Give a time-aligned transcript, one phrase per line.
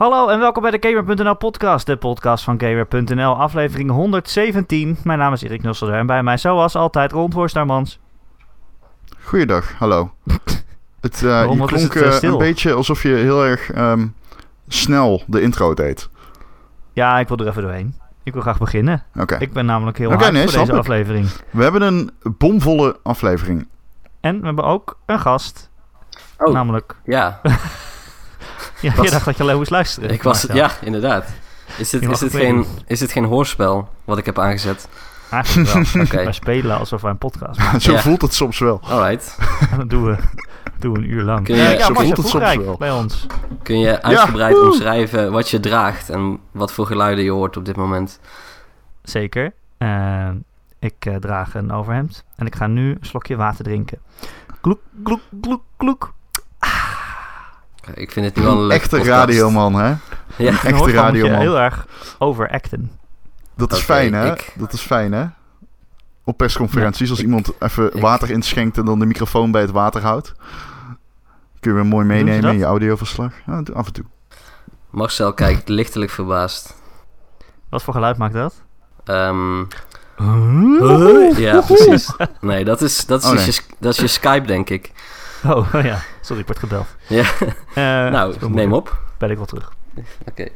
[0.00, 4.98] Hallo en welkom bij de Gamer.nl podcast, de podcast van Gamer.nl, aflevering 117.
[5.04, 7.98] Mijn naam is Erik Nusselder en bij mij zoals altijd Ron Voorstarmans.
[9.22, 10.12] Goeiedag, hallo.
[11.00, 14.06] het, uh, Waarom, je klonk het, eh, eh, een beetje alsof je heel erg ehm,
[14.68, 16.08] snel de intro deed.
[16.92, 17.94] Ja, ik wil er even doorheen.
[18.22, 19.04] Ik wil graag beginnen.
[19.18, 19.36] Oké.
[19.38, 20.78] Ik ben namelijk heel Oké, hard nee, voor deze ik.
[20.78, 21.28] aflevering.
[21.50, 23.68] We hebben een bomvolle aflevering.
[24.20, 25.70] En we hebben ook een gast,
[26.38, 26.96] Oh, namelijk...
[27.04, 27.40] ja.
[28.80, 30.10] Ja, Was- je dacht dat je alleen moest luisteren.
[30.10, 31.26] Ik was, ja, inderdaad.
[31.78, 34.88] Is dit, mag is, dit het geen, is dit geen hoorspel wat ik heb aangezet?
[35.30, 36.02] Eigenlijk wel.
[36.04, 37.80] Oké, Wij spelen alsof wij een podcast maken.
[37.80, 37.98] Zo Ja.
[38.00, 38.80] voelt het soms wel.
[38.84, 39.38] alright.
[39.76, 40.16] Dat doen we,
[40.78, 41.44] doen we een uur lang.
[41.44, 42.76] Kun je- Eh, zo ja, voelt het soms wel.
[42.76, 43.26] bij ons.
[43.62, 47.76] Kun je uitgebreid omschrijven wat je draagt en wat voor geluiden je hoort op dit
[47.76, 48.20] moment?
[49.02, 49.52] Zeker.
[49.78, 50.28] Eh,
[50.78, 53.98] ik eh, draag een overhemd en ik ga nu een slokje water drinken.
[54.60, 56.12] Kloek, kloek, kloek, kloek.
[57.94, 59.18] Ik vind het nu wel een Een leuke echte podcast.
[59.18, 59.86] radioman, hè?
[59.88, 59.98] Ja,
[60.36, 61.40] En Echte radioman.
[61.40, 61.86] heel erg
[62.18, 62.90] overacten.
[63.56, 64.32] Dat is fijn, hè?
[64.32, 65.24] ik- Dat is fijn, hè?
[66.24, 69.70] Op persconferenties, als ik- iemand even ik- water inschenkt en dan de microfoon bij het
[69.70, 70.32] water houdt.
[71.60, 73.32] Kun je weer mooi meenemen in je audioverslag.
[73.46, 74.04] Ja, af en toe.
[74.90, 76.74] Marcel kijkt lichtelijk verbaasd.
[77.68, 78.54] Wat voor geluid maakt dat?
[79.04, 79.58] Ehm,
[81.40, 82.12] ja, precies.
[82.40, 83.44] Nee, dat is, dat, is Oh, nee.
[83.44, 84.92] Je, sk- dat is je Skype, denk ik.
[85.56, 86.96] Oh ja, sorry, ik word gebeld.
[87.06, 87.24] Ja,
[87.74, 87.74] Eh,
[88.16, 88.98] nou, neem op.
[89.18, 89.72] Bel ik wel terug.
[90.28, 90.48] Oké.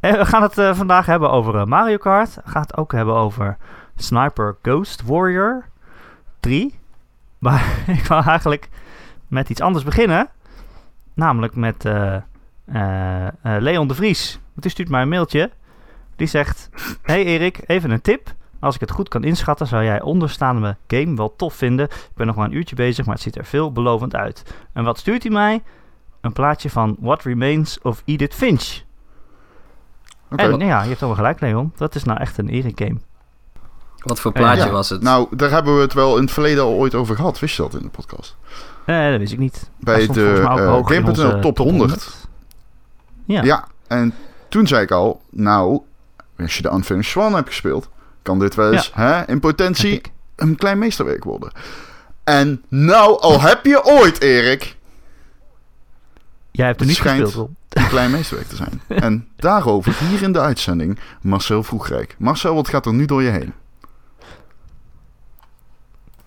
[0.00, 2.34] Eh, we gaan het eh, vandaag hebben over Mario Kart.
[2.34, 3.56] We gaan het ook hebben over
[3.96, 5.64] Sniper Ghost Warrior
[6.40, 6.78] 3.
[7.38, 8.68] Maar ik wil eigenlijk
[9.28, 10.28] met iets anders beginnen.
[11.14, 11.84] Namelijk met
[13.42, 14.32] Leon de Vries.
[14.32, 15.50] Want die stuurt mij een mailtje.
[16.16, 16.68] Die zegt...
[17.02, 18.32] Hey Erik, even een tip.
[18.60, 21.86] Als ik het goed kan inschatten, zou jij onderstaande game wel tof vinden.
[21.86, 24.54] Ik ben nog maar een uurtje bezig, maar het ziet er veelbelovend uit.
[24.72, 25.62] En wat stuurt hij mij?
[26.20, 28.80] Een plaatje van What Remains of Edith Finch.
[30.30, 30.42] Oké.
[30.42, 31.72] En ja, je hebt wel gelijk, Leon.
[31.76, 32.98] Dat is nou echt een Erik game.
[33.98, 35.02] Wat voor plaatje Ja, was het?
[35.02, 37.38] Nou, daar hebben we het wel in het verleden al ooit over gehad.
[37.38, 38.36] Wist je dat in de podcast?
[38.86, 39.70] Nee, dat wist ik niet.
[39.76, 42.28] Bij de, volgens mij ook eh, Game.nl top 100.
[43.24, 43.42] Ja.
[43.42, 43.64] Ja.
[43.86, 44.14] en
[44.48, 45.80] toen zei ik al, nou,
[46.38, 47.88] als je de Unfinished Swan hebt gespeeld,
[48.22, 50.00] kan dit wel eens hè, in potentie
[50.36, 51.52] een klein meesterwerk worden.
[52.24, 54.76] En nou, al heb je ooit, Erik,
[56.50, 57.82] Jij hebt er Het niet schijnt- gespeeld, Rob.
[57.82, 58.82] een klein meesterwerk te zijn.
[59.04, 62.14] En daarover hier in de uitzending Marcel Vroegrijk.
[62.18, 63.52] Marcel, wat gaat er nu door je heen?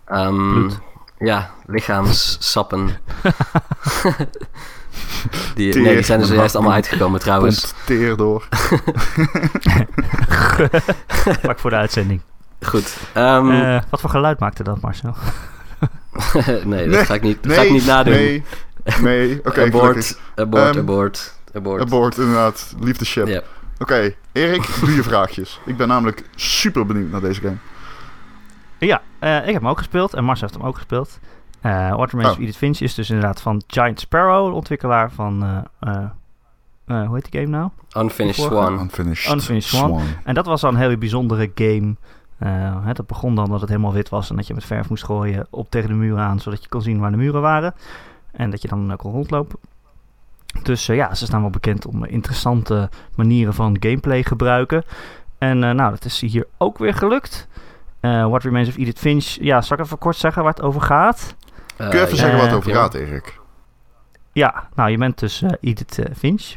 [0.06, 0.80] Ehm, Bloed.
[1.20, 2.90] Ja, lichaamssappen.
[5.56, 5.82] die, Teer.
[5.82, 7.74] nee, die zijn er zojuist allemaal uitgekomen trouwens.
[7.86, 8.48] Teer door.
[11.42, 12.22] Vlak voor de uitzending.
[12.62, 12.98] Goed.
[13.14, 15.16] ehm, Eh, wat voor geluid maakte dat, Marcel?
[16.44, 18.14] nee, dat nee, ga ik niet, dat ga ik niet nadoen.
[18.14, 18.44] Nee,
[19.02, 19.72] nee, oké, gelukkig.
[19.82, 21.82] abort, abort, Ehm, abort, abort.
[21.82, 22.74] Abort, inderdaad.
[22.80, 23.28] Liefdeship.
[23.28, 23.42] Ja.
[23.80, 25.60] Oké, Erik, doe je vraagjes.
[25.66, 27.56] Ik ben namelijk super benieuwd naar deze game.
[28.78, 31.20] Ja, eh, ik heb hem ook gespeeld en Marcel heeft hem ook gespeeld.
[31.64, 32.36] Eh What Remains Oh.
[32.36, 35.44] of Edith Finch is dus inderdaad van Giant Sparrow, de ontwikkelaar van...
[35.44, 36.04] eh, eh,
[36.86, 37.70] eh, hoe heet die game nou?
[37.98, 38.80] Unfinished Swan.
[38.80, 40.02] Unfinished, Unfinished Swan.
[40.24, 41.96] En dat was dan een hele bijzondere game.
[42.38, 44.90] Eh, hè, dat begon dan dat het helemaal wit was en dat je met verf
[44.90, 47.74] moest gooien op tegen de muren aan, zodat je kon zien waar de muren waren.
[48.32, 49.60] En dat je dan ook kon rondlopen.
[50.64, 54.84] Dus eh, ja, ze staan wel bekend om interessante manieren van gameplay gebruiken.
[55.38, 57.48] En eh, nou, dat is hier ook weer gelukt.
[58.00, 59.26] Eh What Remains of Edith Finch.
[59.26, 61.36] Ja, zal ik even kort zeggen waar het over gaat?
[61.78, 63.40] Eh, Kun je even zeggen eh, over gaat, Erik?
[64.32, 66.56] Ja, nou, je bent dus eh, Edith eh, Finch.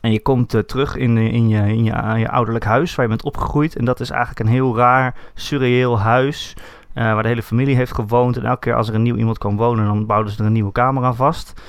[0.00, 3.24] En je komt terug in, in, je, in je, je ouderlijk huis waar je bent
[3.24, 3.76] opgegroeid.
[3.76, 6.54] En dat is eigenlijk een heel raar, surreëel huis.
[6.92, 8.36] eh, waar de hele familie heeft gewoond.
[8.36, 10.52] En elke keer als er een nieuw iemand kwam wonen, dan bouwden ze er een
[10.52, 11.60] nieuwe kamer aan vast.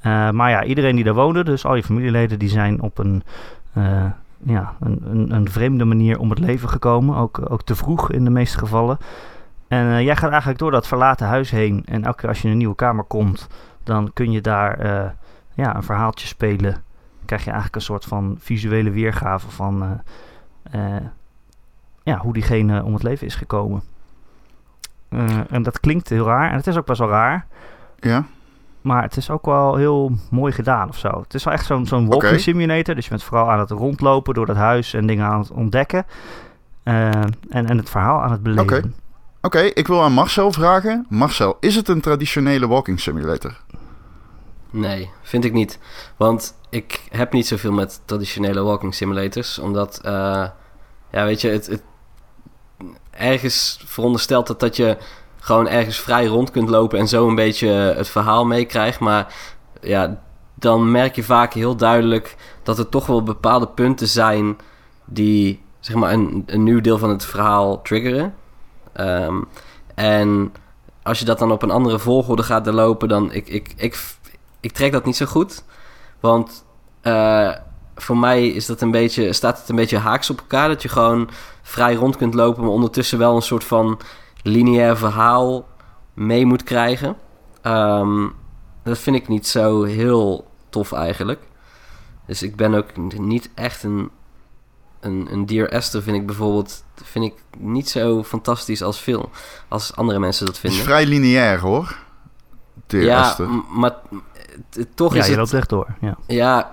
[0.00, 3.22] Eh, maar ja, iedereen die daar woonde, dus al je familieleden, die zijn op een,
[3.72, 4.04] eh,
[4.44, 7.16] ja, een, een, een vreemde manier om het leven gekomen.
[7.16, 8.98] Ook, ook te vroeg in de meeste gevallen.
[9.72, 11.82] En eh, jij gaat eigenlijk door dat verlaten huis heen.
[11.84, 13.48] En elke keer als je in een nieuwe kamer komt,
[13.82, 15.10] dan kun je daar eh,
[15.54, 16.72] ja, een verhaaltje spelen.
[16.72, 20.02] Dan krijg je eigenlijk een soort van visuele weergave van
[20.70, 20.96] eh,
[22.02, 23.82] ja, hoe diegene om het leven is gekomen.
[25.48, 26.50] En dat klinkt heel raar.
[26.50, 27.46] En het is ook best wel raar.
[27.98, 28.24] Ja?
[28.80, 31.20] Maar het is ook wel heel mooi gedaan of zo.
[31.22, 32.94] Het is wel echt zo'n zo'n walking simulator.
[32.94, 36.06] Dus je bent vooral aan het rondlopen door dat huis en dingen aan het ontdekken.
[36.82, 38.94] En, en het verhaal aan het beleven.
[39.42, 39.60] Oké.
[39.60, 41.06] Ik wil aan Marcel vragen.
[41.08, 43.56] Marcel, is het een traditionele walking simulator?
[44.70, 45.78] Nee, vind ik niet.
[46.16, 49.58] Want ik heb niet zoveel met traditionele walking simulators.
[49.58, 50.46] Omdat, eh,
[51.12, 51.82] ja, weet je, het, het
[53.10, 54.96] ergens veronderstelt het dat je
[55.38, 59.00] gewoon ergens vrij rond kunt lopen en zo een beetje het verhaal meekrijgt.
[59.00, 59.34] Maar
[59.80, 60.22] ja,
[60.54, 64.56] dan merk je vaak heel duidelijk dat er toch wel bepaalde punten zijn
[65.04, 68.34] die zeg maar een, een nieuw deel van het verhaal triggeren.
[68.92, 69.42] Ehm,
[69.94, 70.52] en
[71.02, 74.04] als je dat dan op een andere volgorde gaat lopen, dan ik, ik, ik,
[74.60, 75.64] ik trek dat niet zo goed.
[76.20, 76.64] Want
[77.00, 77.50] eh,
[77.94, 80.68] voor mij is dat een beetje, staat het een beetje haaks op elkaar.
[80.68, 81.30] Dat je gewoon
[81.62, 84.00] vrij rond kunt lopen, maar ondertussen wel een soort van
[84.42, 85.66] lineair verhaal
[86.14, 87.16] mee moet krijgen.
[87.62, 88.28] Ehm,
[88.82, 91.40] dat vind ik niet zo heel tof eigenlijk.
[92.26, 94.10] Dus ik ben ook niet echt een.
[95.02, 99.30] Een, een Dear Esther vind ik bijvoorbeeld vind ik niet zo fantastisch als veel.
[99.68, 100.80] Als andere mensen dat Het vinden.
[100.80, 101.96] is vrij lineair hoor.
[102.86, 103.48] Dear ja, Esther.
[103.72, 103.94] maar
[104.94, 105.38] toch Ja, is je het...
[105.40, 105.86] loopt rechtdoor.
[106.00, 106.16] Ja.
[106.26, 106.68] Ja,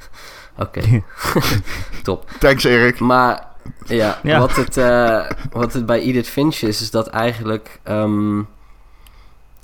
[0.64, 1.02] oké.
[2.02, 2.30] Top.
[2.38, 2.98] Thanks Erik.
[3.00, 3.46] Maar
[3.84, 4.38] ja, Ja.
[4.38, 7.80] Wat, het, eh, wat het bij Edith Finch is, is dat eigenlijk...
[7.82, 8.38] ehm,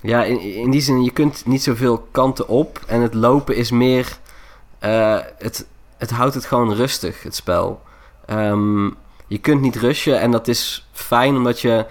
[0.03, 2.81] ja, in, in die zin, je kunt niet zoveel kanten op.
[2.87, 4.19] En het lopen is meer...
[4.79, 5.67] eh, het,
[5.99, 7.83] het houdt het gewoon rustig, het spel.
[8.31, 8.85] Ehm,
[9.27, 11.87] je kunt niet rushen en dat is fijn omdat je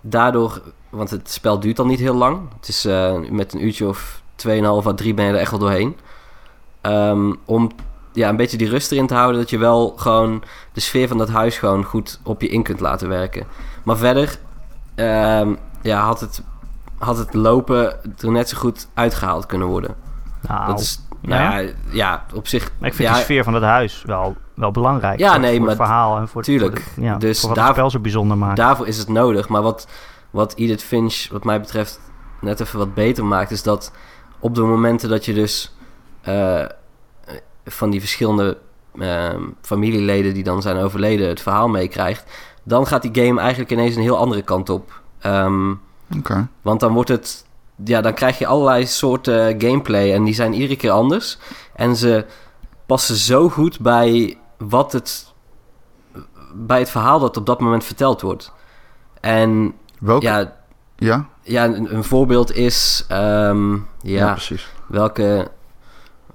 [0.00, 0.62] daardoor...
[0.90, 2.40] Want het spel duurt dan niet heel lang.
[2.56, 5.60] Het is eh, met een uurtje of 2,5 à 3 ben je er echt wel
[5.60, 5.96] doorheen.
[6.80, 7.70] Ehm, om
[8.12, 9.40] ja, een beetje die rust erin te houden.
[9.40, 10.42] Dat je wel gewoon
[10.72, 13.46] de sfeer van dat huis gewoon goed op je in kunt laten werken.
[13.84, 14.38] Maar verder
[14.94, 16.42] ehm, ja, had, het,
[16.98, 19.94] had het lopen er net zo goed uitgehaald kunnen worden.
[20.48, 21.58] Nou, dat is, nou ja?
[21.58, 22.70] ja, ja, op zich.
[22.78, 25.18] maar ik vind ja, de sfeer van het huis wel, wel belangrijk.
[25.18, 26.80] Ja, voor, nee, voor maar het verhaal en voor, het- tuurlijk.
[26.80, 28.56] voor, de- ja, Dus voor wat daar- het spel zo bijzonder maakt.
[28.56, 29.48] Daarvoor is het nodig.
[29.48, 29.88] Maar wat,
[30.30, 32.00] wat Edith Finch, wat mij betreft,
[32.40, 33.92] net even wat beter maakt, is dat
[34.38, 35.76] op de momenten dat je dus
[36.20, 36.64] eh,
[37.64, 38.58] van die verschillende
[38.98, 42.24] ehm, familieleden die dan zijn overleden het verhaal meekrijgt,
[42.62, 45.00] dan gaat die game eigenlijk ineens een heel andere kant op.
[45.20, 45.70] Ehm,
[46.18, 46.48] Oké.
[46.62, 47.43] want dan wordt het.
[47.84, 50.12] Ja, dan krijg je allerlei soorten gameplay.
[50.14, 51.38] En die zijn iedere keer anders.
[51.74, 52.24] En ze
[52.86, 55.32] passen zo goed bij wat het.
[56.54, 58.52] bij het verhaal dat op dat moment verteld wordt.
[59.20, 60.26] En Welke?
[60.26, 60.52] Ja, ja,
[60.96, 61.28] ja?
[61.42, 63.04] ja een, een voorbeeld is.
[63.08, 64.68] ehm, ja, precies.
[64.88, 65.48] welke.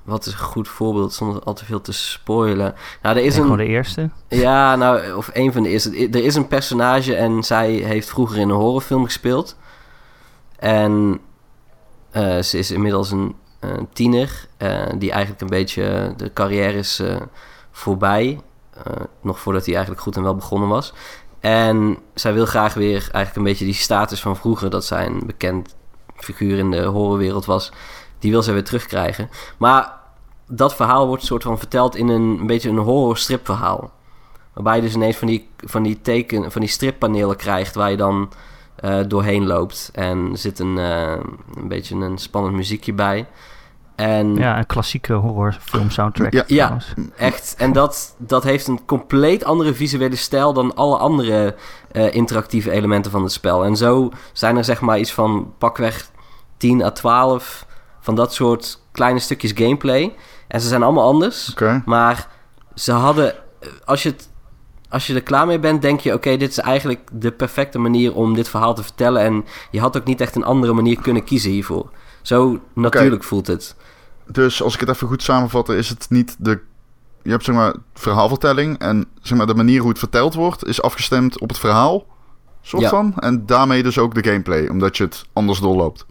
[0.03, 2.75] Wat is een goed voorbeeld zonder al te veel te spoilen?
[3.01, 3.41] Nou, er is een.
[3.41, 4.09] gewoon de eerste.
[4.27, 6.09] Ja, nou, of een van de eerste.
[6.09, 9.57] Er is een personage en zij heeft vroeger in een horrorfilm gespeeld.
[10.59, 11.19] En
[12.11, 13.35] eh, ze is inmiddels een,
[13.93, 17.15] tiener eh, die eigenlijk een beetje de carrière is eh,
[17.71, 18.39] voorbij.
[19.21, 20.93] Nog voordat hij eigenlijk goed en wel begonnen was.
[21.39, 25.23] En zij wil graag weer eigenlijk een beetje die status van vroeger, dat zij een
[25.25, 25.75] bekend
[26.15, 27.71] figuur in de horrorwereld was,
[28.19, 29.29] die wil zij weer terugkrijgen.
[29.57, 29.93] Maar
[30.47, 33.91] dat verhaal wordt soort van verteld in een, een beetje een horrorstripverhaal.
[34.53, 37.97] Waarbij je dus ineens van die, van die, teken, van die strippanelen krijgt waar je
[37.97, 38.29] dan
[38.81, 39.89] eh, doorheen loopt.
[39.93, 41.17] En er zit een, eh,
[41.55, 43.27] een beetje een spannend muziekje bij.
[43.95, 46.33] En Ja, een klassieke horrorfilm soundtrack.
[46.33, 46.43] Ja.
[46.47, 46.77] Ja.
[47.17, 51.55] echt, en dat, dat heeft een compleet andere visuele stijl dan alle andere
[51.91, 53.65] eh, interactieve elementen van het spel.
[53.65, 56.09] En zo zijn er zeg maar iets van pakweg
[56.57, 57.65] 10 à 12
[57.99, 60.15] van dat soort kleine stukjes gameplay.
[60.47, 61.49] En ze zijn allemaal anders.
[61.51, 61.81] Oké.
[61.85, 62.27] Maar
[62.75, 63.33] ze hadden,
[63.85, 64.29] als je, het,
[64.89, 68.15] als je er klaar mee bent, denk je: oké, dit is eigenlijk de perfecte manier
[68.15, 69.21] om dit verhaal te vertellen.
[69.21, 71.89] En je had ook niet echt een andere manier kunnen kiezen hiervoor.
[72.21, 73.75] Zo natuurlijk voelt het.
[74.27, 76.59] Dus als ik het even goed samenvat, is het niet de...
[77.23, 80.81] Je hebt zeg maar verhaalvertelling en zeg maar de manier hoe het verteld wordt is
[80.81, 82.05] afgestemd op het verhaal.
[82.61, 82.89] Soort Ja.
[82.89, 83.13] van.
[83.15, 86.05] En daarmee dus ook de gameplay, omdat je het anders doorloopt.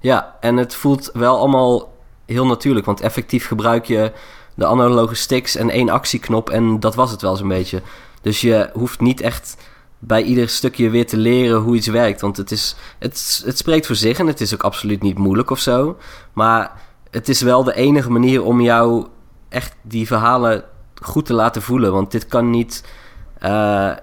[0.00, 1.92] Ja, en het voelt wel allemaal
[2.26, 2.86] heel natuurlijk.
[2.86, 4.12] Want effectief gebruik je
[4.54, 6.50] de analoge sticks en één actieknop.
[6.50, 7.82] En dat was het wel zo'n beetje.
[8.20, 9.56] Dus je hoeft niet echt
[9.98, 12.20] bij ieder stukje weer te leren hoe iets werkt.
[12.20, 15.50] Want het, is, het, het spreekt voor zich en het is ook absoluut niet moeilijk
[15.50, 15.96] of zo.
[16.32, 16.72] Maar
[17.10, 19.06] het is wel de enige manier om jou
[19.48, 20.64] echt die verhalen
[21.02, 21.92] goed te laten voelen.
[21.92, 22.84] Want dit kan niet...
[23.38, 23.50] eh,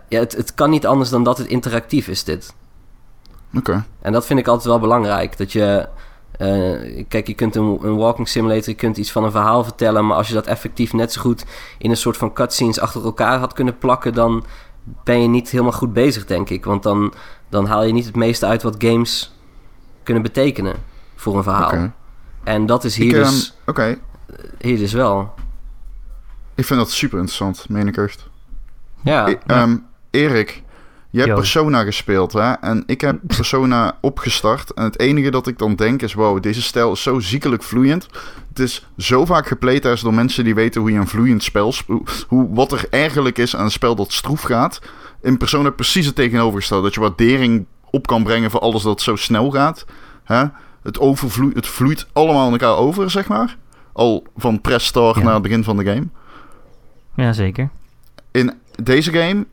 [0.07, 2.53] ja, het, het kan niet anders dan dat het interactief is, dit.
[3.55, 3.85] Oké.
[4.01, 5.37] En dat vind ik altijd wel belangrijk.
[5.37, 5.87] Dat je.
[6.37, 10.05] Eh, kijk, je kunt een, een walking simulator, je kunt iets van een verhaal vertellen.
[10.05, 11.45] Maar als je dat effectief net zo goed
[11.77, 14.13] in een soort van cutscenes achter elkaar had kunnen plakken.
[14.13, 14.45] dan
[15.03, 16.65] ben je niet helemaal goed bezig, denk ik.
[16.65, 17.13] Want dan,
[17.49, 19.35] dan haal je niet het meeste uit wat games
[20.03, 20.75] kunnen betekenen
[21.15, 21.91] voor een verhaal.
[22.43, 23.97] En dat is hier, ehm, dus, Oké.
[24.59, 25.33] hier dus wel.
[26.55, 28.29] Ik vind dat super interessant, meen ik echt.
[29.03, 29.77] Ja, E- ehm,
[30.09, 30.63] Erik,
[31.11, 31.35] je hebt Yo.
[31.35, 32.51] Persona gespeeld, hè?
[32.51, 34.73] En ik heb Persona opgestart.
[34.73, 36.13] En het enige dat ik dan denk is...
[36.13, 38.07] Wow, deze stijl is zo ziekelijk vloeiend.
[38.49, 41.71] Het is zo vaak geplaytest door mensen die weten hoe je een vloeiend spel...
[41.71, 41.89] sp-
[42.27, 44.81] Hoe, wat er eigenlijk is aan een spel dat stroef gaat.
[45.21, 46.83] In Persona precies het tegenovergestelde.
[46.83, 49.85] Dat je waardering op kan brengen voor alles dat zo snel gaat.
[50.23, 50.43] Hè?
[50.83, 53.57] het, overvloeit, het vloeit allemaal in elkaar over, zeg maar.
[53.93, 55.23] Al van press start Ja.
[55.23, 56.07] naar het begin van de game.
[57.15, 57.69] Ja, zeker.
[58.31, 58.53] In
[58.83, 59.45] deze game,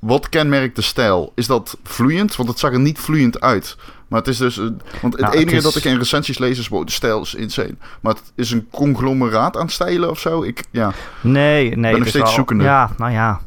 [0.00, 1.32] wat kenmerkt de stijl?
[1.34, 2.36] Is dat vloeiend?
[2.36, 3.76] Want het zag er niet vloeiend uit.
[4.08, 4.56] Maar het is dus...
[4.56, 6.68] Want het Nou, het enige is- dat ik in recensies lees is...
[6.68, 7.74] Wow, de stijl is insane.
[8.00, 10.42] Maar het is een conglomeraat aan stijlen of zo.
[10.42, 10.92] Ik, ja.
[11.20, 11.76] Nee, nee.
[11.76, 12.64] nog het is steeds wel- zoekende.
[12.64, 13.40] Ja, nou ja.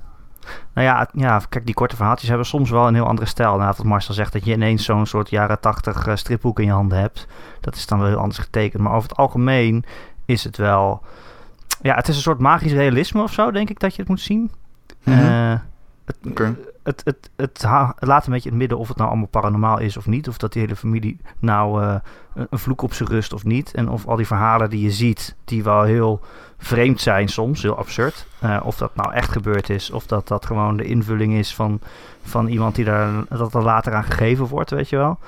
[0.73, 3.51] Nou ja, ja, kijk, die korte verhaaltjes hebben soms wel een heel andere stijl.
[3.51, 6.71] Inderdaad, wat Marcel zegt, dat je ineens zo'n soort jaren tachtig eh, stripboek in je
[6.71, 7.27] handen hebt.
[7.61, 8.81] Dat is dan wel heel anders getekend.
[8.83, 9.83] Maar over het algemeen
[10.25, 11.01] is het wel...
[11.81, 14.21] Ja, het is een soort magisch realisme of zo, denk ik, dat je het moet
[14.21, 14.51] zien.
[15.03, 15.53] Eh,
[16.05, 16.55] het, Oké.
[16.83, 17.63] het, het, het,
[17.99, 20.27] laat een beetje in het midden of het nou allemaal paranormaal is of niet.
[20.27, 21.95] Of dat die hele familie nou eh,
[22.33, 23.71] een, vloek op zijn rust of niet.
[23.73, 26.21] En of al die verhalen die je ziet, die wel heel
[26.57, 28.27] vreemd zijn soms, heel absurd.
[28.39, 31.79] eh, of dat nou echt gebeurd is, of dat dat gewoon de invulling is van,
[32.23, 35.19] van iemand die daar, dat er later aan gegeven wordt, weet je wel.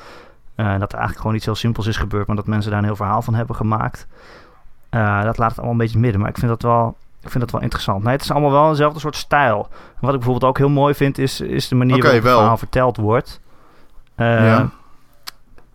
[0.55, 2.86] Eh, dat er eigenlijk gewoon iets heel simpels is gebeurd, maar dat mensen daar een
[2.86, 4.08] heel verhaal van hebben gemaakt.
[4.89, 6.98] Eh, dat laat het allemaal een beetje midden, maar ik vind dat wel...
[7.25, 8.03] Ik vind dat wel interessant.
[8.03, 9.67] Nee, het is allemaal wel eenzelfde soort stijl.
[10.00, 12.58] Wat ik bijvoorbeeld ook heel mooi vind, is, is de manier Oké, waarop het verhaal
[12.58, 13.41] verteld wordt.
[14.15, 14.70] Eh, Ja.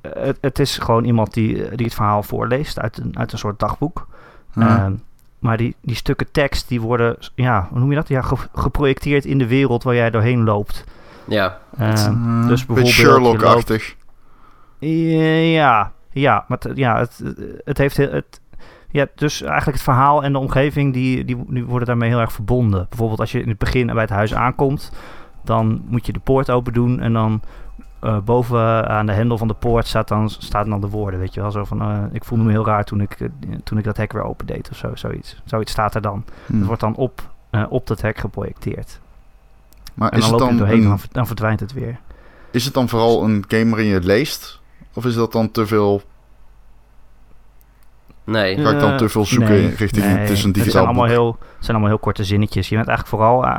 [0.03, 3.59] het, het is gewoon iemand die, die het verhaal voorleest uit een, uit een soort
[3.59, 4.07] dagboek.
[4.55, 4.79] Ja.
[4.79, 4.93] Ehm,
[5.39, 8.09] maar die, die stukken tekst, die worden, ja, hoe noem je dat?
[8.09, 10.85] Ja, ge- geprojecteerd in de wereld waar jij doorheen loopt.
[11.27, 13.97] Ja, Ehm, Eh, dus beetje bijvoorbeeld Sherlock-achtig.
[14.79, 17.23] ja, ja, maar het, ja, het,
[17.65, 18.41] het heeft heel, het,
[18.91, 22.33] ja, dus eigenlijk het verhaal en de omgeving die, die, die worden daarmee heel erg
[22.33, 22.87] verbonden.
[22.89, 24.93] Bijvoorbeeld als je in het begin bij het huis aankomt,
[25.45, 27.41] dan moet je de poort open doen en dan
[28.01, 31.35] eh, boven aan de hendel van de poort staat dan, staat dan de woorden, weet
[31.35, 31.51] je wel.
[31.51, 33.29] Zo van, eh, ik voelde me heel raar toen ik, eh,
[33.65, 35.41] toen ik dat hek weer opendeed of zo, zoiets.
[35.45, 36.25] Zoiets staat er dan.
[36.47, 36.57] Hm.
[36.57, 39.01] Het wordt dan op, eh, op dat hek geprojecteerd.
[39.95, 41.99] Maar En is dan loop je doorheen en dan verdwijnt het weer.
[42.51, 44.61] is het dan vooral een game waarin je het leest?
[44.95, 46.03] Of is dat dan te veel...
[48.31, 48.59] nee.
[48.59, 50.05] Ga ik dan te veel zoeken nee, richting...
[50.05, 50.17] nee.
[50.17, 51.13] Het is een Het digitaal zijn allemaal, boek.
[51.13, 52.69] heel, het zijn allemaal heel korte zinnetjes.
[52.69, 53.51] Je bent eigenlijk vooral eh,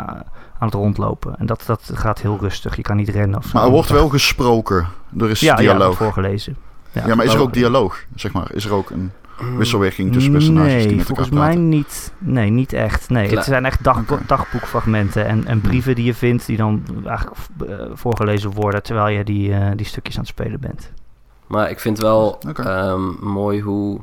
[0.59, 1.35] aan het rondlopen.
[1.37, 2.75] En dat, dat gaat heel rustig.
[2.75, 3.51] Je kan niet rennen of zo.
[3.53, 4.87] Maar er wordt wel gesproken.
[5.19, 5.83] Er is ja, ja, er dialoog.
[5.83, 6.55] wordt voorgelezen.
[6.91, 8.53] Ja, maar is er ook dialoog, zeg maar?
[8.53, 9.11] Is er ook een
[9.57, 11.69] wisselwerking tussen personages die Nee, met elkaar volgens mij praten?
[11.69, 12.13] niet.
[12.17, 13.09] Nee, niet echt.
[13.09, 16.45] Nee, het zijn echt dag, dagboekfragmenten en, en brieven die je vindt...
[16.45, 17.37] die dan eigenlijk
[17.67, 18.83] eh, voorgelezen worden...
[18.83, 20.91] terwijl je die, eh, die stukjes aan het spelen bent.
[21.47, 24.01] Maar ik vind wel ehm, mooi hoe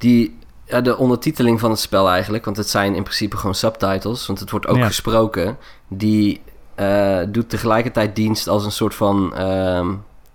[0.00, 4.26] die, ja, de ondertiteling van het spel eigenlijk, want het zijn in principe gewoon subtitles,
[4.26, 4.86] want het wordt ook Ja.
[4.86, 6.40] gesproken, die
[6.74, 9.92] eh, doet tegelijkertijd dienst als een soort van ehm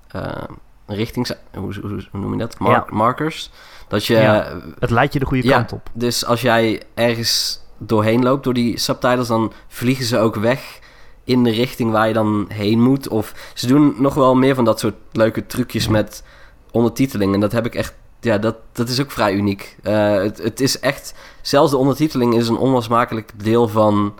[0.07, 0.51] ehm,
[0.87, 1.31] richtings...
[1.53, 2.59] Hoe, hoe, hoe noem je dat?
[2.59, 2.85] Mar- Ja.
[2.89, 3.49] Markers.
[3.87, 4.13] Dat je...
[4.15, 4.61] Ja.
[4.79, 5.89] Het leidt je de goede kant op.
[5.93, 10.79] Dus als jij ergens doorheen loopt door die subtitles, dan vliegen ze ook weg
[11.23, 13.07] in de richting waar je dan heen moet.
[13.07, 16.23] Of ze doen nog wel meer van dat soort leuke trucjes met
[16.71, 17.33] ondertiteling.
[17.33, 17.93] En dat heb ik echt,
[18.25, 19.77] ja, dat, dat is ook vrij uniek.
[19.83, 24.13] Eh, het, het is echt, zelfs de ondertiteling is een onlosmakelijk deel van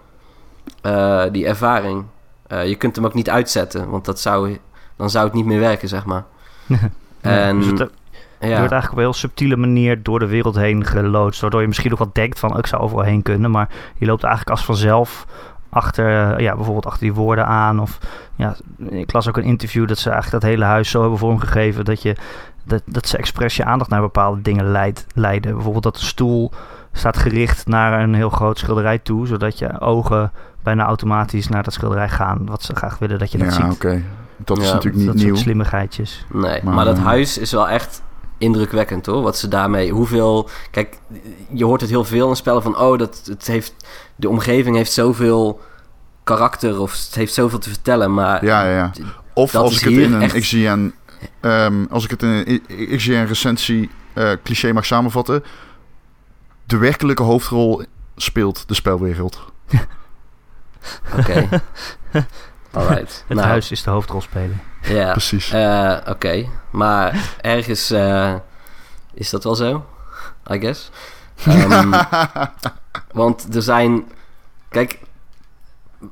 [0.81, 2.03] eh, die ervaring.
[2.47, 4.57] Eh, je kunt hem ook niet uitzetten, want dat zou,
[4.95, 6.24] dan zou het niet meer werken, zeg maar.
[7.21, 7.89] En- dus het,
[8.39, 8.57] Ja.
[8.57, 11.41] Wordt eigenlijk op een heel subtiele manier door de wereld heen geloodst.
[11.41, 13.51] Waardoor je misschien nog wat denkt van, oh, ik zou overal heen kunnen.
[13.51, 15.25] Maar je loopt eigenlijk als vanzelf
[15.69, 17.79] achter, ja, bijvoorbeeld achter die woorden aan.
[17.79, 18.00] Of
[18.35, 18.55] ja,
[18.89, 22.01] ik las ook een interview dat ze eigenlijk dat hele huis zo hebben vormgegeven dat
[22.01, 22.15] je
[22.65, 25.53] dat, dat ze expres je aandacht naar bepaalde dingen leidt, leiden.
[25.53, 26.51] Bijvoorbeeld dat de stoel
[26.91, 30.31] staat gericht naar een heel groot schilderij toe, zodat je ogen
[30.63, 32.45] bijna automatisch naar dat schilderij gaan.
[32.45, 33.74] Wat ze graag willen dat je dat Ja, ziet.
[33.74, 34.01] oké.
[34.38, 35.27] Dat is Ja, natuurlijk niet dat nieuw.
[35.27, 36.25] soort slimmigheidjes.
[36.34, 38.01] Nee, maar, Maar, dat eh, huis is wel echt
[38.38, 39.22] indrukwekkend hoor.
[39.22, 40.50] Wat ze daarmee, hoeveel.
[40.72, 40.98] Kijk,
[41.50, 42.77] je hoort het heel veel in spellen van.
[42.79, 43.74] Oh, dat, het heeft,
[44.15, 45.60] de omgeving heeft zoveel
[46.24, 48.13] karakter of het heeft zoveel te vertellen.
[48.13, 48.91] Maar Ja, ja, ja.
[49.34, 50.93] Of als is ik het in een echt- XGN,
[51.39, 55.43] ehm, als ik het in een recensie eh, cliché mag samenvatten,
[56.65, 57.84] de werkelijke hoofdrol
[58.15, 59.51] speelt de spelwereld.
[61.19, 61.48] oké.
[62.72, 63.24] Alright.
[63.27, 64.55] Het Nou, huis is de hoofdrolspeler.
[64.81, 65.51] Ja, Precies.
[65.51, 66.45] eh, oké.
[66.72, 68.34] Maar ergens eh,
[69.13, 69.86] is dat wel zo,
[70.51, 70.89] I guess.
[71.45, 72.01] Ehm,
[73.12, 74.12] Want er zijn.
[74.69, 75.00] Kijk,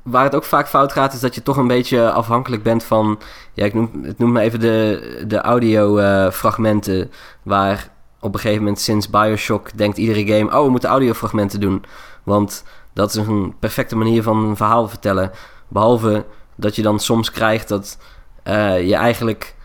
[0.04, 3.20] waar het ook vaak fout gaat, is dat je toch een beetje afhankelijk bent van.
[3.54, 7.12] Ja, ik noem, het noem maar even de, de audio-fragmenten.
[7.44, 11.84] waar op een gegeven moment sinds Bioshock denkt iedere game: oh, we moeten audiofragmenten doen.
[12.24, 12.64] Want
[12.94, 15.32] dat is een perfecte manier van een verhaal vertellen.
[15.68, 16.26] Behalve
[16.56, 17.98] dat je dan soms krijgt dat
[18.44, 19.56] eh, je eigenlijk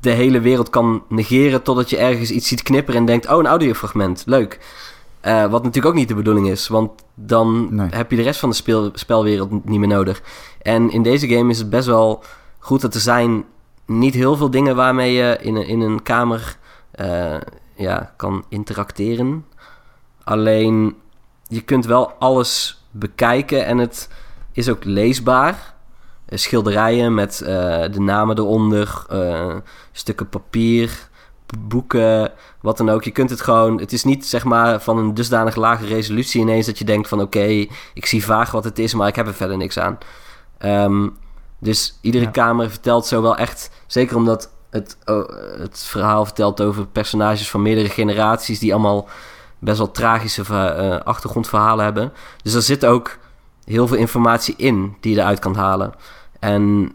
[0.00, 3.46] de hele wereld kan negeren totdat je ergens iets ziet knipperen en denkt: oh, een
[3.46, 4.60] audiofragment, leuk.
[5.20, 7.88] Eh, wat natuurlijk ook niet de bedoeling is, want dan Nee.
[7.90, 10.22] heb je de rest van de speel, spelwereld niet meer nodig.
[10.62, 12.24] En in deze game is het best wel
[12.58, 13.44] goed dat er zijn
[13.86, 16.56] niet heel veel dingen waarmee je in een, in een kamer
[16.90, 17.34] eh,
[17.74, 19.44] ja, kan interacteren.
[20.24, 20.96] Alleen
[21.46, 24.08] je kunt wel alles bekijken en het
[24.52, 25.74] is ook leesbaar.
[26.26, 27.48] Eh, schilderijen met eh,
[27.92, 29.06] de namen eronder,
[29.92, 31.08] stukken papier,
[31.58, 32.32] boeken,
[32.66, 33.04] wat dan ook.
[33.04, 36.66] Je kunt het gewoon, het is niet zeg maar van een dusdanig lage resolutie ineens
[36.66, 39.34] dat je denkt van oké, ik zie vaag wat het is, maar ik heb er
[39.34, 39.98] verder niks aan.
[40.58, 41.08] Ehm,
[41.58, 42.30] dus iedere Ja.
[42.30, 47.62] kamer vertelt zo wel echt, zeker omdat het, oh, het verhaal vertelt over personages van
[47.62, 49.08] meerdere generaties die allemaal
[49.58, 52.12] best wel tragische eh, achtergrondverhalen hebben.
[52.42, 53.18] Dus er zit ook
[53.64, 55.92] heel veel informatie in die je eruit kan halen.
[56.40, 56.92] En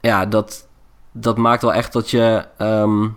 [0.00, 0.66] ja, dat,
[1.12, 3.08] dat maakt wel echt dat je ehm,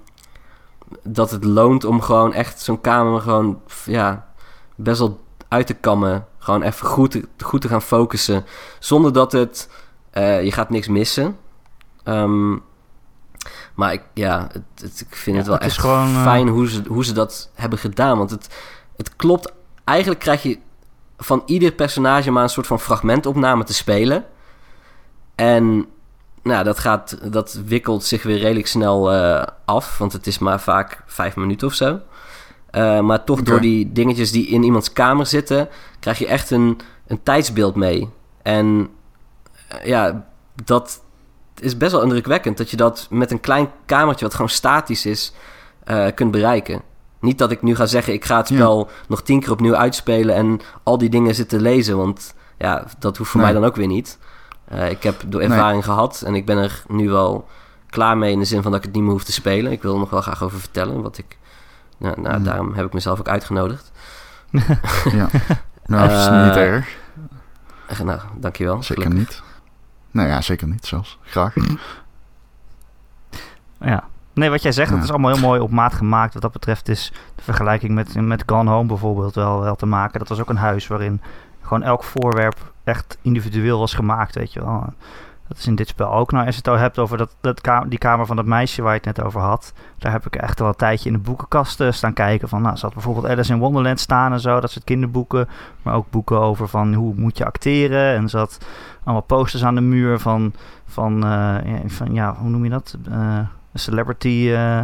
[1.03, 4.27] dat het loont om gewoon echt zo'n kamer gewoon ja,
[4.75, 6.25] best wel uit te kammen.
[6.37, 8.45] Gewoon even goed, te- goed te gaan focussen.
[8.79, 9.69] Zonder dat het
[10.11, 11.37] eh, je gaat niks missen.
[12.03, 12.51] Ehm,
[13.75, 16.47] maar ik, ja, het, het- ik vind Ja, het wel het echt gewoon, eh, fijn
[16.47, 18.17] hoe ze, hoe ze dat hebben gedaan.
[18.17, 18.49] Want het,
[18.97, 19.53] het klopt.
[19.83, 20.59] Eigenlijk krijg je
[21.17, 24.25] van ieder personage maar een soort van fragmentopname te spelen.
[25.35, 25.85] En
[26.43, 29.97] nou, dat, gaat, dat wikkelt zich weer redelijk snel eh, af.
[29.97, 31.99] Want het is maar vaak vijf minuten of zo.
[32.69, 35.69] Eh, maar toch door die dingetjes die in iemands kamer zitten,
[35.99, 38.09] krijg je echt een, een tijdsbeeld mee.
[38.41, 38.89] En
[39.67, 40.25] eh, ja,
[40.65, 41.01] dat
[41.59, 42.57] is best wel indrukwekkend.
[42.57, 45.33] Dat je dat met een klein kamertje, wat gewoon statisch is,
[46.15, 46.81] kunt bereiken.
[47.19, 48.55] Niet dat ik nu ga zeggen, ik ga het Ja.
[48.55, 51.97] spel nog tien keer opnieuw uitspelen en al die dingen zitten lezen.
[51.97, 53.51] Want ja, dat hoeft voor Nee.
[53.51, 54.17] mij dan ook weer niet.
[54.71, 55.49] Eh, ik heb door Nee.
[55.49, 57.47] ervaring gehad en ik ben er nu wel
[57.89, 59.71] klaar mee in de zin van dat ik het niet meer hoef te spelen.
[59.71, 61.37] Ik wil er nog wel graag over vertellen, wat ik...
[61.97, 62.43] Nou, nou Mhm.
[62.43, 63.91] daarom heb ik mezelf ook uitgenodigd.
[65.11, 65.27] Ja.
[65.85, 66.97] Nou, dat is Eh, niet erg.
[67.87, 68.83] Eh, Nou, dankjewel.
[68.83, 69.27] Zeker gelukkig.
[69.29, 69.41] niet.
[70.11, 71.17] Nou ja, zeker niet zelfs.
[71.23, 71.53] Graag.
[73.79, 74.03] Ja.
[74.33, 74.95] Nee, wat jij zegt, Ja.
[74.95, 76.33] dat is allemaal heel mooi op maat gemaakt.
[76.33, 80.19] Wat dat betreft is de vergelijking met, met Gone Home bijvoorbeeld wel, wel te maken.
[80.19, 81.21] Dat was ook een huis waarin
[81.61, 84.93] gewoon elk voorwerp echt individueel was gemaakt, weet je wel.
[85.47, 86.31] Dat is in dit spel ook.
[86.31, 88.93] Nou, als je het al hebt over dat, dat die kamer van dat meisje waar
[88.93, 89.73] je het net over had.
[89.97, 92.49] Daar heb ik echt wel een tijdje in de boekenkasten staan kijken.
[92.49, 94.59] Van, nou, zat bijvoorbeeld Alice in Wonderland staan en zo.
[94.59, 95.47] Dat soort kinderboeken.
[95.81, 98.15] Maar ook boeken over van hoe moet je acteren.
[98.15, 98.65] En zat
[99.03, 100.53] allemaal posters aan de muur van,
[100.85, 102.97] van, eh, van ja, hoe noem je dat?
[103.09, 103.39] Eh,
[103.73, 104.79] celebrity eh,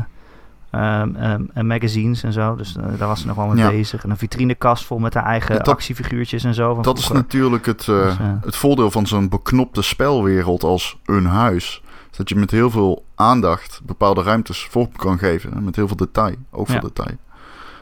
[0.69, 2.55] ehm, ehm, eh, magazines en zo.
[2.55, 3.69] Dus eh, daar was ze nog wel mee Ja.
[3.69, 4.03] bezig.
[4.03, 6.73] En een vitrinekast vol met haar eigen dat- actiefiguurtjes en zo.
[6.73, 10.97] van Dat is natuurlijk het, eh, Dus, eh, het voordeel van zo'n beknopte spelwereld als
[11.05, 11.81] een huis.
[12.11, 15.53] Is Dat je met heel veel aandacht bepaalde ruimtes vorm kan geven.
[15.53, 16.79] hè, Met heel veel detail, over Ja.
[16.79, 17.15] detail.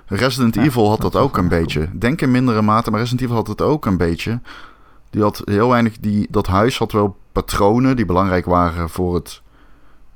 [0.07, 1.59] Resident Ja, Evil had dat ook een cool.
[1.61, 1.89] beetje.
[1.93, 4.39] Denk in mindere mate, maar Resident Evil had het ook een beetje.
[5.09, 5.97] Die had heel weinig.
[5.99, 9.41] Die, dat huis had wel patronen die belangrijk waren voor het.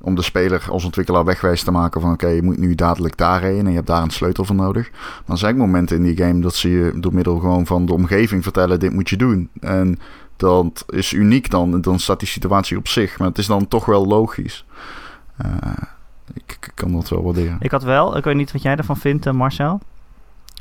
[0.01, 3.65] Om de speler als ontwikkelaar wegwijs te maken van oké, je moet nu dadelijk daarheen
[3.65, 4.91] en je hebt daar een sleutel voor nodig.
[5.25, 8.43] Maar er momenten in die game dat ze je door middel gewoon van de omgeving
[8.43, 9.49] vertellen, dit moet je doen.
[9.59, 9.99] En
[10.35, 13.17] dat is uniek dan, dan staat die situatie op zich.
[13.17, 14.65] Maar het is dan toch wel logisch.
[15.37, 15.51] Eh,
[16.33, 17.57] ik, ik kan dat wel waarderen.
[17.59, 19.79] Ik had wel, ik weet niet wat jij ervan vindt, eh, Marcel.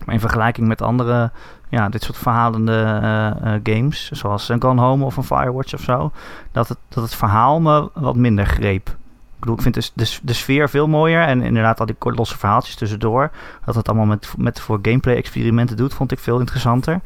[0.05, 1.31] Maar in vergelijking met andere,
[1.69, 6.13] ja, dit soort verhalende eh, games, zoals een Gone Home of een Firewatch of zo,
[6.53, 8.97] dat het, dat het verhaal me wat minder greep.
[9.39, 12.39] Ik bedoel, ik vind de, de, de sfeer veel mooier en inderdaad al die losse
[12.39, 13.31] verhaaltjes tussendoor.
[13.65, 17.01] Dat het allemaal met, met voor gameplay-experimenten doet, vond ik veel interessanter.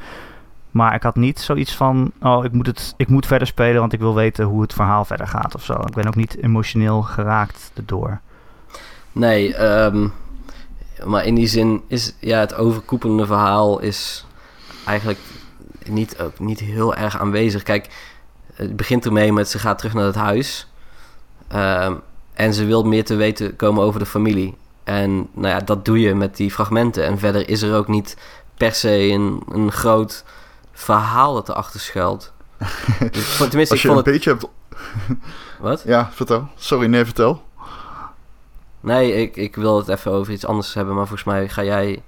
[0.71, 3.93] Maar ik had niet zoiets van, oh, ik moet, het, ik moet verder spelen, want
[3.93, 5.73] ik wil weten hoe het verhaal verder gaat of zo.
[5.73, 8.21] Ik ben ook niet emotioneel geraakt erdoor.
[9.13, 10.09] Nee, ehm,
[11.05, 14.27] maar in die zin is ja, het overkoepelende verhaal is
[14.87, 15.19] eigenlijk
[15.85, 17.63] niet, niet heel erg aanwezig.
[17.63, 17.89] Kijk,
[18.55, 20.71] het begint ermee met ze gaat terug naar het huis.
[21.49, 21.95] Ehm,
[22.33, 24.55] en ze wil meer te weten komen over de familie.
[24.85, 27.05] En nou ja, dat doe je met die fragmenten.
[27.05, 28.17] En verder is er ook niet
[28.57, 30.25] per se een, een groot
[30.73, 32.33] verhaal dat erachter schuilt.
[33.13, 34.25] Dus, tenminste, ik Als je vond een het...
[34.25, 34.47] beetje hebt...
[35.61, 35.83] Wat?
[35.87, 36.49] Ja, vertel.
[36.57, 37.43] Sorry, nee, vertel.
[38.81, 42.03] Nee, ik, ik wil het even over iets anders hebben, maar volgens mij ga jij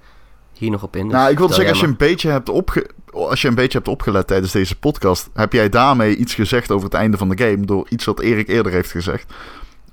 [0.53, 1.03] hier nog op in.
[1.03, 3.77] dus nou, ik vertel zeggen, als je, een beetje hebt opge als je een beetje
[3.77, 7.37] hebt opgelet tijdens deze podcast, heb jij daarmee iets gezegd over het einde van de
[7.37, 9.33] game door iets wat Erik eerder heeft gezegd.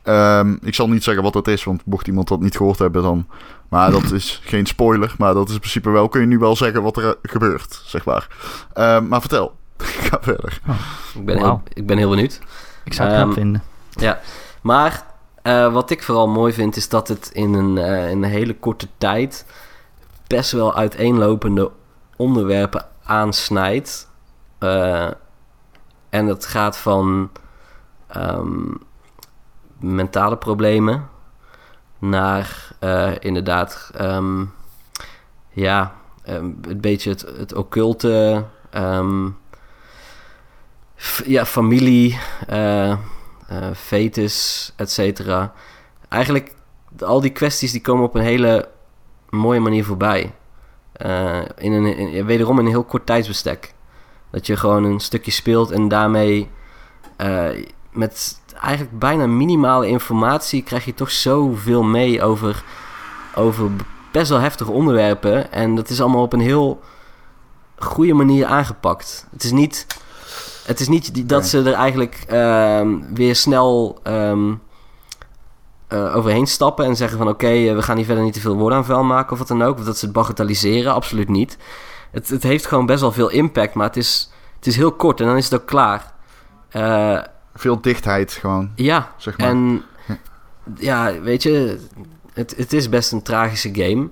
[0.03, 3.03] Ehm, ik zal niet zeggen wat dat is, want mocht iemand dat niet gehoord hebben,
[3.03, 3.27] dan.
[3.69, 6.09] Maar dat is geen spoiler, maar dat is in principe wel.
[6.09, 8.29] Kun je nu wel zeggen wat er eh, gebeurt, zeg maar.
[8.73, 9.55] Ehm, maar vertel.
[9.77, 10.61] Ga verder.
[10.65, 10.77] maar.
[11.15, 12.41] Ik ben, heel, ik ben heel benieuwd.
[12.85, 13.63] Ik zou het knap Ehm, vinden.
[14.63, 15.05] Maar
[15.43, 18.55] eh, wat ik vooral mooi vind, is dat het in een, eh, in een hele
[18.55, 19.47] korte tijd
[20.27, 21.71] best wel uiteenlopende
[22.17, 24.11] onderwerpen aansnijdt.
[24.59, 25.11] Eh,
[26.09, 27.31] en dat gaat van
[28.07, 28.75] ehm,
[29.83, 31.09] mentale problemen
[31.99, 34.45] naar eh, inderdaad, ehm,
[35.51, 35.95] ja,
[36.29, 39.37] um, een beetje het, occulte, um,
[41.25, 42.19] ja, familie,
[42.51, 42.97] uh, uh,
[43.75, 45.53] fetus, et cetera.
[46.09, 46.55] Eigenlijk,
[46.99, 48.69] al die kwesties die komen op een hele
[49.31, 50.35] mooie manier voorbij.
[51.57, 53.75] In een, wederom in een heel kort tijdsbestek.
[54.31, 56.51] Dat je gewoon een stukje speelt en daarmee
[57.91, 62.65] met eigenlijk bijna minimale informatie krijg je toch zoveel mee over,
[63.35, 63.71] over
[64.13, 65.53] best wel heftige onderwerpen.
[65.53, 66.81] En dat is allemaal op een heel
[67.79, 69.27] goede manier aangepakt.
[69.31, 69.87] Het is niet,
[70.65, 72.81] het is niet dat ze er eigenlijk uh,
[73.15, 74.63] weer snel um,
[75.89, 78.41] uh, overheen stappen en zeggen van oké, okay, uh, we gaan hier verder niet te
[78.41, 79.79] veel woorden aan vuil maken of wat dan ook.
[79.79, 81.57] Of dat ze het bagatelliseren, absoluut niet.
[82.11, 85.21] Het, het heeft gewoon best wel veel impact, maar het is, het is heel kort
[85.21, 86.13] en dan is het ook klaar.
[86.77, 87.21] Uh,
[87.55, 88.71] veel dichtheid gewoon.
[88.75, 89.49] Ja, zeg maar.
[89.49, 89.83] en
[90.77, 91.79] ja, weet je,
[92.33, 94.09] het, het is best een tragische game.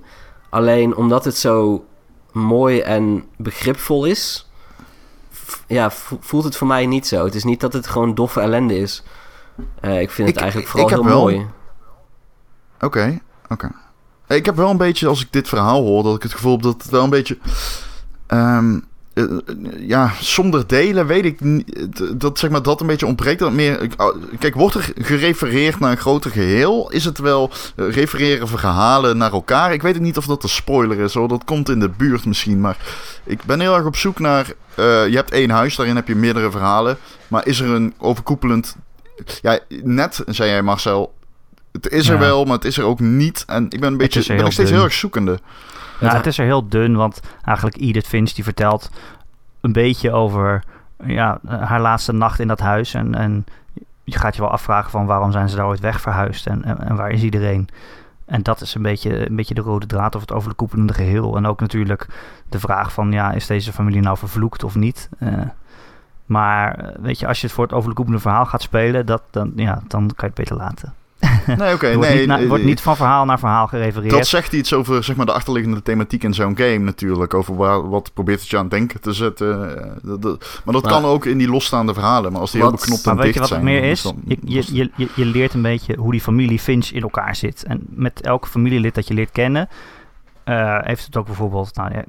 [0.49, 1.85] Alleen omdat het zo
[2.31, 4.49] mooi en begripvol is,
[5.67, 7.25] ja, voelt het voor mij niet zo.
[7.25, 9.03] Het is niet dat het gewoon doffe ellende is.
[9.81, 11.19] Uh, ik vind het eigenlijk vooral heel wel...
[11.19, 11.47] mooi.
[12.75, 13.53] Oké, okay, oké.
[13.53, 14.37] Okay.
[14.37, 16.61] Ik heb wel een beetje, als ik dit verhaal hoor, dat ik het gevoel heb
[16.61, 17.37] dat het wel een beetje...
[18.27, 19.39] Um, uh,
[19.77, 21.39] ja, zonder delen weet ik.
[22.19, 23.39] Dat, zeg maar, dat een beetje ontbreekt.
[23.39, 26.91] Dat meer, oh, kijk, wordt er gerefereerd naar een groter geheel?
[26.91, 29.73] Is het wel uh, refereren verhalen naar elkaar?
[29.73, 31.27] Ik weet niet of dat een spoiler is hoor.
[31.27, 32.61] Dat komt in de buurt misschien.
[32.61, 32.77] Maar
[33.23, 34.45] ik ben heel erg op zoek naar.
[34.75, 36.97] Uh, je hebt één huis, daarin heb je meerdere verhalen.
[37.27, 38.75] Maar is er een overkoepelend.
[39.41, 41.13] Ja, net zei jij Marcel.
[41.71, 43.43] Het is er wel, maar het is er ook niet.
[43.47, 44.25] En ik ben een beetje.
[44.27, 45.39] ben nog steeds heel erg zoekende.
[45.99, 48.89] Nou, het is er heel dun, want eigenlijk Edith Finch die vertelt
[49.61, 50.63] een beetje over
[51.05, 52.93] ja, haar laatste nacht in dat huis.
[52.93, 53.45] En, en
[54.03, 56.95] je gaat je wel afvragen van waarom zijn ze daar ooit wegverhuisd en, en, en
[56.95, 57.69] waar is iedereen?
[58.25, 61.37] En dat is een beetje, een beetje de rode draad of het overkoepelende geheel.
[61.37, 62.07] En ook natuurlijk
[62.49, 65.09] de vraag van, ja, is deze familie nou vervloekt of niet?
[65.19, 65.41] Uh,
[66.25, 69.81] maar weet je, als je het voor het overkoepelende verhaal gaat spelen, dat, dan, ja,
[69.87, 70.93] dan kan je het beter laten.
[71.57, 71.93] Nee, oké.
[71.95, 74.11] wordt, nee, niet, wordt niet van verhaal naar verhaal gerefereerd.
[74.11, 77.33] Dat zegt iets over zeg maar, de achterliggende thematiek in zo'n game natuurlijk.
[77.33, 79.77] Over waar, wat probeert het je aan het denken te zetten.
[79.77, 82.31] Eh, dat, dat, maar dat maar, kan ook in die losstaande verhalen.
[82.31, 84.01] Maar als die wat, heel beknopt en maar weet dicht je wat het meer is?
[84.01, 87.63] Dan, je, je, je, je leert een beetje hoe die familie Finch in elkaar zit.
[87.63, 89.69] En met elke familielid dat je leert kennen...
[90.45, 92.03] Uh, heeft het ook bijvoorbeeld, nou, ja,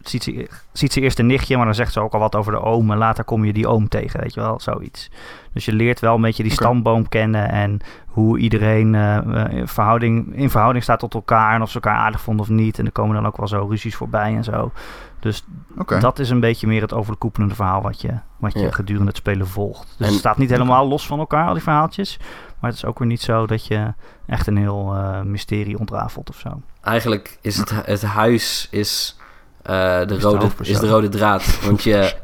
[0.00, 2.52] ziet, ze, ziet ze eerst een nichtje, maar dan zegt ze ook al wat over
[2.52, 2.90] de oom.
[2.90, 5.10] En later kom je die oom tegen, weet je wel, zoiets.
[5.52, 6.66] Dus je leert wel een beetje die okay.
[6.66, 9.18] stamboom kennen en hoe iedereen uh,
[9.64, 11.54] verhouding, in verhouding staat tot elkaar.
[11.54, 12.78] En of ze elkaar aardig vonden of niet.
[12.78, 14.72] En er komen dan ook wel zo ruzies voorbij en zo.
[15.20, 15.44] Dus
[15.78, 16.00] okay.
[16.00, 18.70] dat is een beetje meer het overkoepelende verhaal wat je, wat je ja.
[18.70, 19.94] gedurende het spelen volgt.
[19.96, 22.18] Dus en, het staat niet helemaal los van elkaar, al die verhaaltjes.
[22.60, 23.92] Maar het is ook weer niet zo dat je
[24.26, 26.60] echt een heel uh, mysterie ontrafelt of zo.
[26.80, 29.16] Eigenlijk is het, het huis is,
[29.62, 31.64] uh, de, is rode, de is de rode draad.
[31.64, 32.14] Want je...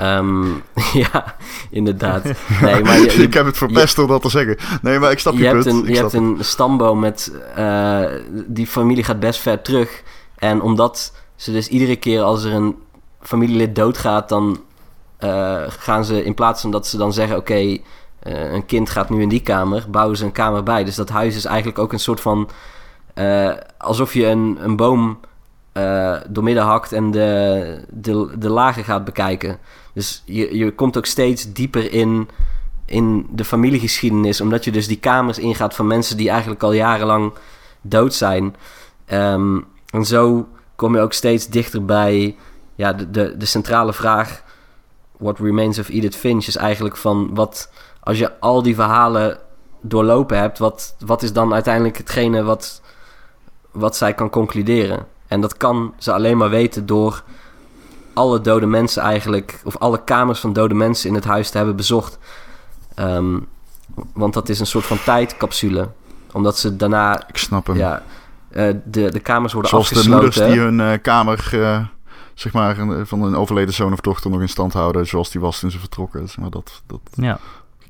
[0.00, 0.62] Um,
[1.12, 1.36] ja,
[1.70, 2.24] inderdaad.
[2.60, 4.56] Nee, maar je, je, ik heb het verpest door dat te zeggen.
[4.82, 5.64] Nee, maar ik snap je, je punt.
[5.64, 7.32] Hebt een, ik je hebt een stamboom met...
[7.58, 8.04] Uh,
[8.46, 10.02] die familie gaat best ver terug.
[10.36, 12.76] En omdat ze dus iedere keer als er een
[13.20, 14.28] familielid doodgaat...
[14.28, 14.60] dan
[15.20, 17.36] uh, gaan ze in plaats van dat ze dan zeggen...
[17.36, 17.82] oké, okay,
[18.28, 19.84] uh, een kind gaat nu in die kamer...
[19.90, 20.84] bouwen ze een kamer bij.
[20.84, 22.48] Dus dat huis is eigenlijk ook een soort van...
[23.78, 25.18] alsof je een, een boom
[25.78, 29.58] uh, doormidden hakt en de, de, de lagen gaat bekijken.
[29.92, 32.28] Dus je, je komt ook steeds dieper in,
[32.84, 37.32] in de familiegeschiedenis, omdat je dus die kamers ingaat van mensen die eigenlijk al jarenlang
[37.80, 38.56] dood zijn.
[39.12, 42.36] Um, en zo kom je ook steeds dichter bij
[42.74, 44.42] ja, de, de, de centrale vraag:
[45.16, 47.70] What Remains of Edith Finch is eigenlijk van wat
[48.08, 49.38] als je al die verhalen
[49.80, 52.82] doorlopen hebt, wat, wat is dan uiteindelijk hetgene wat,
[53.70, 55.06] wat zij kan concluderen?
[55.26, 57.22] En dat kan ze alleen maar weten door
[58.12, 61.76] alle dode mensen eigenlijk, of alle kamers van dode mensen in het huis te hebben
[61.76, 62.18] bezocht.
[62.96, 63.46] Um,
[64.14, 65.88] want dat is een soort van tijdcapsule.
[66.32, 67.28] Omdat ze daarna.
[67.28, 67.76] Ik snap hem.
[67.76, 68.02] Ja,
[68.50, 70.32] uh, de, de kamers worden Zoals afgesloten.
[70.32, 71.86] Zoals de moeders die hun uh, kamer, uh,
[72.34, 75.06] zeg maar, van een overleden zoon of dochter nog in stand houden.
[75.06, 76.28] Zoals die was toen ze vertrokken.
[76.28, 77.38] Zeg maar dat, dat ja.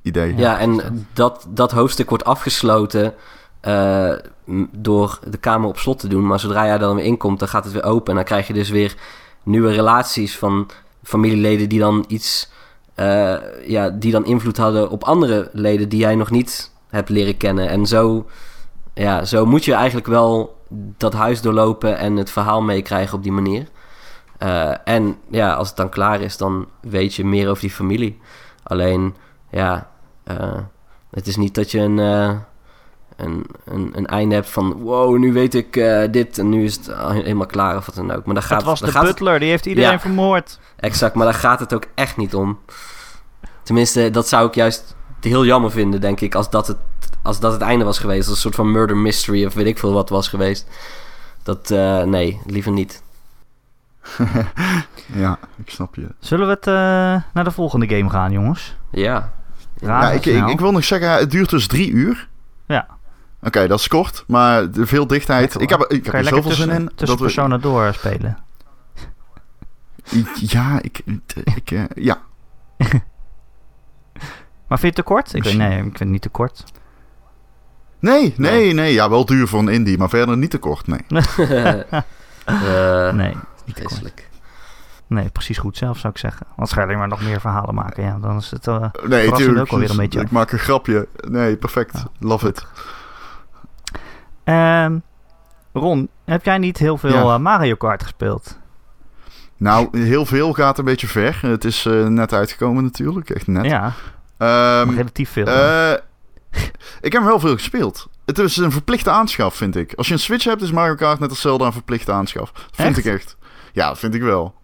[0.08, 0.36] Idee.
[0.36, 3.14] Ja, en dat, dat hoofdstuk wordt afgesloten.
[3.62, 4.12] Uh,
[4.72, 6.26] door de kamer op slot te doen.
[6.26, 8.08] Maar zodra jij dan weer inkomt, dan gaat het weer open.
[8.08, 8.96] En dan krijg je dus weer
[9.42, 10.70] nieuwe relaties van
[11.02, 12.50] familieleden die dan iets.
[12.96, 13.34] Uh,
[13.66, 17.68] ja, die dan invloed hadden op andere leden die jij nog niet hebt leren kennen.
[17.68, 18.26] En zo,
[18.94, 23.32] ja, zo moet je eigenlijk wel dat huis doorlopen en het verhaal meekrijgen op die
[23.32, 23.66] manier.
[24.42, 28.20] Uh, en ja, als het dan klaar is, dan weet je meer over die familie.
[28.62, 29.14] Alleen,
[29.50, 29.90] ja,
[31.10, 32.34] Het is niet dat je een, eh,
[33.16, 34.72] een, een, een einde hebt van...
[34.72, 37.94] Wow, nu weet ik eh, dit en nu is het al helemaal klaar of wat
[37.94, 38.24] dan ook.
[38.24, 40.00] Maar daar gaat, Dat was daar de gaat het- butler, die heeft iedereen Ja.
[40.00, 40.58] vermoord.
[40.76, 42.58] Exact, maar daar gaat het ook echt niet om.
[43.62, 46.76] Tenminste, dat zou ik juist heel jammer vinden, denk ik, als dat het,
[47.22, 48.26] als dat het einde was geweest.
[48.26, 50.66] Als een soort van murder mystery of weet ik veel wat was geweest.
[51.42, 53.02] Dat, eh, nee, liever niet.
[55.14, 56.06] Ja, ik snap je.
[56.18, 56.74] Zullen we het eh,
[57.34, 58.76] naar de volgende game gaan, jongens?
[58.90, 59.32] Ja.
[59.80, 62.28] Raar ja, ik, ik, ik wil nog zeggen, het duurt dus drie uur.
[62.66, 62.86] Ja.
[63.42, 65.54] Oké, dat is kort, maar de veel dichtheid.
[65.54, 66.86] Lekker, ik heb, ik heb er zoveel tussen, zin in.
[66.88, 68.38] tussen dat we- personen doorspelen.
[70.34, 71.00] Ja, ik,
[71.54, 72.18] ik, eh, ja.
[74.68, 75.34] Maar vind je het te kort?
[75.34, 76.64] Ik weet, nee, ik vind het niet te kort.
[77.98, 78.92] Nee, nee, nee.
[78.92, 81.00] Ja, wel duur voor een indie, maar verder niet te kort, nee.
[82.44, 84.12] Eh, Nee, niet te kort.
[85.08, 86.46] Nee, precies goed zelf zou ik zeggen.
[86.50, 88.02] Anders ga je alleen maar nog meer verhalen maken.
[88.04, 88.66] Ja, dan is het...
[88.66, 89.60] eh, Nee, tuurlijk.
[89.60, 90.20] ook alweer een beetje.
[90.20, 91.08] Ik maak een grapje.
[91.28, 91.92] Nee, perfect.
[91.96, 92.04] Ja.
[92.18, 92.66] Love it.
[94.44, 94.98] Ehm,
[95.72, 97.34] Ron, heb jij niet heel veel Ja.
[97.34, 98.58] eh, Mario Kart gespeeld?
[99.56, 101.38] Nou, heel veel gaat een beetje ver.
[101.42, 103.30] Het is eh, net uitgekomen natuurlijk.
[103.30, 103.64] Echt net.
[103.64, 103.92] Ja,
[104.38, 105.44] Ehm, relatief veel.
[107.00, 108.08] ik heb wel veel gespeeld.
[108.24, 109.94] Het is een verplichte aanschaf, vind ik.
[109.94, 112.52] Als je een Switch hebt, is Mario Kart net als Zelda een verplichte aanschaf.
[112.52, 113.06] Dat vind Echt?
[113.06, 113.36] ik echt.
[113.72, 114.54] Ja, dat vind ik wel.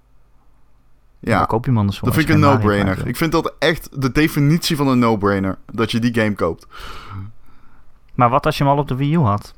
[1.25, 1.39] Ja.
[1.39, 2.09] Ja, koop je hem anders voor.
[2.09, 3.07] dat vind ik een no-brainer.
[3.07, 5.59] Ik vind dat echt de definitie van een no-brainer.
[5.73, 6.67] Dat je die game koopt.
[8.15, 9.55] Maar wat als je hem al op de Wii U had?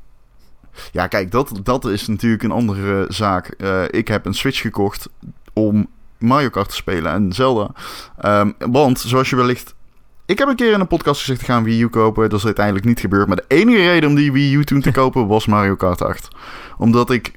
[0.91, 3.47] Ja, kijk, dat, dat is natuurlijk een andere zaak.
[3.47, 5.09] Eh, ik heb een Switch gekocht
[5.53, 7.69] om Mario Kart te spelen en Zelda.
[8.17, 9.75] Ehm, want, zoals je wellicht...
[10.25, 12.29] Ik heb een keer in een podcast gezegd, ik ga een Wii U kopen.
[12.29, 13.27] Dat is uiteindelijk niet gebeurd.
[13.27, 16.27] Maar de enige reden om die Wii U toen te kopen was Mario Kart 8.
[16.77, 17.31] Omdat ik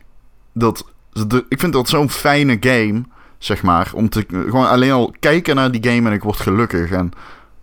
[0.52, 0.84] dat...
[1.12, 3.02] de- ik vind dat zo'n fijne game,
[3.40, 3.90] zeg maar.
[3.94, 6.90] Om te gewoon alleen al kijken naar die game en ik word gelukkig.
[6.90, 7.10] En,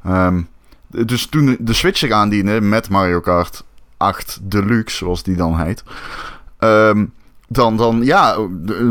[0.04, 0.42] ehm,
[0.88, 3.64] dus toen de Switch zich aandiende met Mario Kart
[3.98, 5.84] 8 Deluxe, zoals die dan heet.
[6.58, 7.06] ehm,
[7.50, 8.38] dan, dan, ja,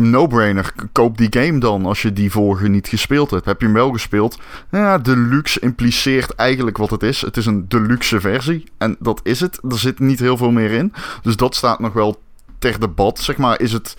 [0.01, 0.73] no-brainer.
[0.93, 3.45] Koop die game dan als je die vorige niet gespeeld hebt.
[3.45, 4.39] Heb je hem wel gespeeld?
[4.71, 7.21] Ja, Deluxe impliceert eigenlijk wat het is.
[7.21, 8.65] Het is een deluxe versie.
[8.79, 9.59] En dat is het.
[9.69, 10.93] Er zit niet heel veel meer in.
[11.23, 12.21] Dus dat staat nog wel
[12.59, 13.19] ter debat.
[13.19, 13.97] Zeg maar, is het,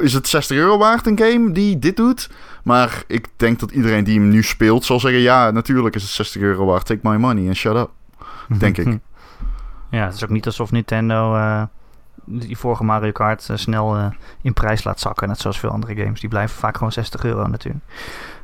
[0.00, 2.30] is het 60 euro waard een game die dit doet?
[2.64, 5.20] Maar ik denk dat iedereen die hem nu speelt zal zeggen...
[5.20, 6.86] Ja, natuurlijk is het 60 euro waard.
[6.86, 7.90] Take my money and shut up.
[8.58, 8.98] Denk ik.
[9.90, 11.62] Ja, het is ook niet alsof Nintendo eh,
[12.24, 14.06] die vorige Mario Kart eh, snel eh,
[14.42, 15.28] in prijs laat zakken.
[15.28, 16.20] Net zoals veel andere games.
[16.20, 17.84] Die blijven vaak gewoon 60 euro natuurlijk.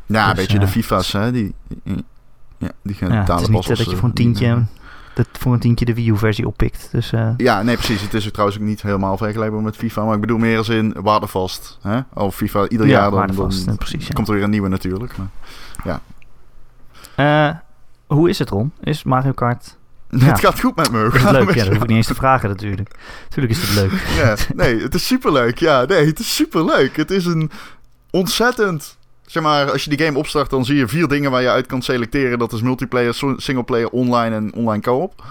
[0.06, 1.54] Ja, Dus, weet je, de FIFA's, hè, die,
[2.58, 4.64] ja, die gaan Ja, het is niet pas als dat je voor een tientje,
[5.16, 6.88] dat voor een tientje de Wii U versie oppikt.
[6.92, 8.02] Dus eh, Ja, nee, precies.
[8.02, 10.04] Het is ook trouwens ook niet helemaal vergelijkbaar met FIFA.
[10.04, 11.78] Maar ik bedoel meer als in waardevast.
[11.82, 12.00] Hè?
[12.12, 14.12] Of FIFA ieder Ja, jaar dan, waardevast, dan precies, ja.
[14.12, 15.16] komt er weer een nieuwe natuurlijk.
[15.16, 16.00] Maar
[17.14, 17.50] eh,
[18.06, 18.72] hoe is het Ron?
[18.80, 19.76] Is Mario Kart...
[20.08, 20.24] Ja.
[20.24, 21.10] Het gaat goed met me.
[21.14, 21.54] Is het leuk?
[21.54, 22.90] Ja, dat hoef ik niet eens te vragen natuurlijk.
[23.28, 24.06] Tuurlijk is het leuk.
[24.16, 25.58] Ja, nee, het is superleuk.
[25.58, 26.96] Ja, nee, het is superleuk.
[26.96, 27.50] Het is een
[28.10, 28.95] ontzettend...
[29.26, 31.66] Zeg maar, als je die game opstart, dan zie je vier dingen waar je uit
[31.66, 32.38] kan selecteren.
[32.38, 35.24] Dat is multiplayer, singleplayer, online en online co-op.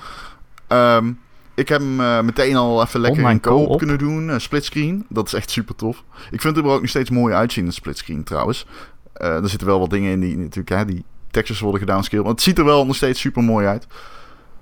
[0.68, 1.12] Ehm,
[1.56, 4.30] ik heb hem eh, meteen al even lekker Online in co-op kunnen doen.
[4.30, 5.06] eh, splitscreen.
[5.10, 6.04] Dat is echt super tof.
[6.32, 8.66] Ik vind het er ook nog steeds mooi uitzien, een splitscreen trouwens.
[9.14, 12.24] Eh, er zitten wel wat dingen in die natuurlijk, hè, die textures worden gedownscaled.
[12.24, 13.88] Maar het ziet er wel nog steeds super mooi uit.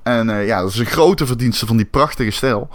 [0.03, 2.69] En ja, dat is een grote verdienste van die prachtige stijl.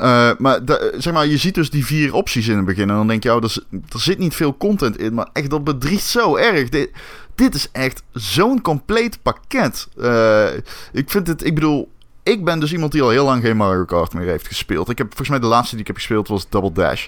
[0.00, 0.60] Eh, maar
[0.98, 2.90] zeg maar, je ziet dus die vier opties in het begin.
[2.90, 3.56] En dan denk je, oh, er,
[3.92, 5.14] er zit niet veel content in.
[5.14, 6.68] Maar echt, dat bedriegt zo erg.
[6.68, 6.90] Dit,
[7.34, 9.88] dit is echt zo'n compleet pakket.
[10.00, 10.46] Eh,
[10.92, 11.90] ik vind het, ik bedoel,
[12.22, 14.88] ik ben dus iemand die al heel lang geen Mario Kart meer heeft gespeeld.
[14.88, 17.06] Ik heb volgens mij de laatste die ik heb gespeeld was Double Dash.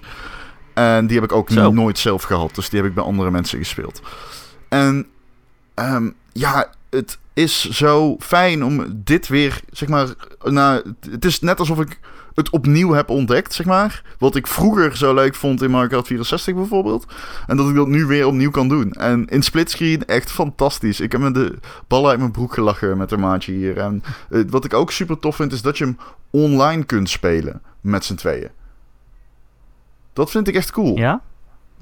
[0.74, 1.70] En die heb ik ook Zo.
[1.70, 2.54] nooit zelf gehad.
[2.54, 4.02] Dus die heb ik bij andere mensen gespeeld.
[4.68, 5.06] En
[5.74, 10.14] ehm, ja, het is zo fijn om dit weer, zeg maar,
[10.44, 11.98] na, het is net alsof ik
[12.34, 14.02] het opnieuw heb ontdekt, zeg maar.
[14.18, 17.06] Wat ik vroeger zo leuk vond in Mario Kart 64 bijvoorbeeld.
[17.46, 18.92] En dat ik dat nu weer opnieuw kan doen.
[18.92, 21.00] En in splitscreen echt fantastisch.
[21.00, 23.78] Ik heb me de ballen uit mijn broek gelachen met een maatje hier.
[23.78, 25.98] En eh, wat ik ook super tof vind, is dat je hem
[26.30, 28.50] online kunt spelen met z'n tweeën.
[30.12, 30.96] Dat vind ik echt cool.
[30.96, 31.22] Ja?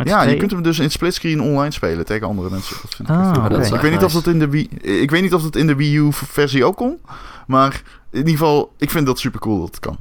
[0.08, 2.76] Ja, je kunt hem dus in splitscreen online spelen tegen andere mensen.
[2.82, 3.48] Dat vind ik Ah, cool.
[3.48, 5.66] Dat Ik weet niet of dat in de Wii, ik weet niet of dat in
[5.66, 6.98] de Wii U versie ook kon,
[7.46, 9.96] maar in ieder geval, ik vind dat super cool dat het kan.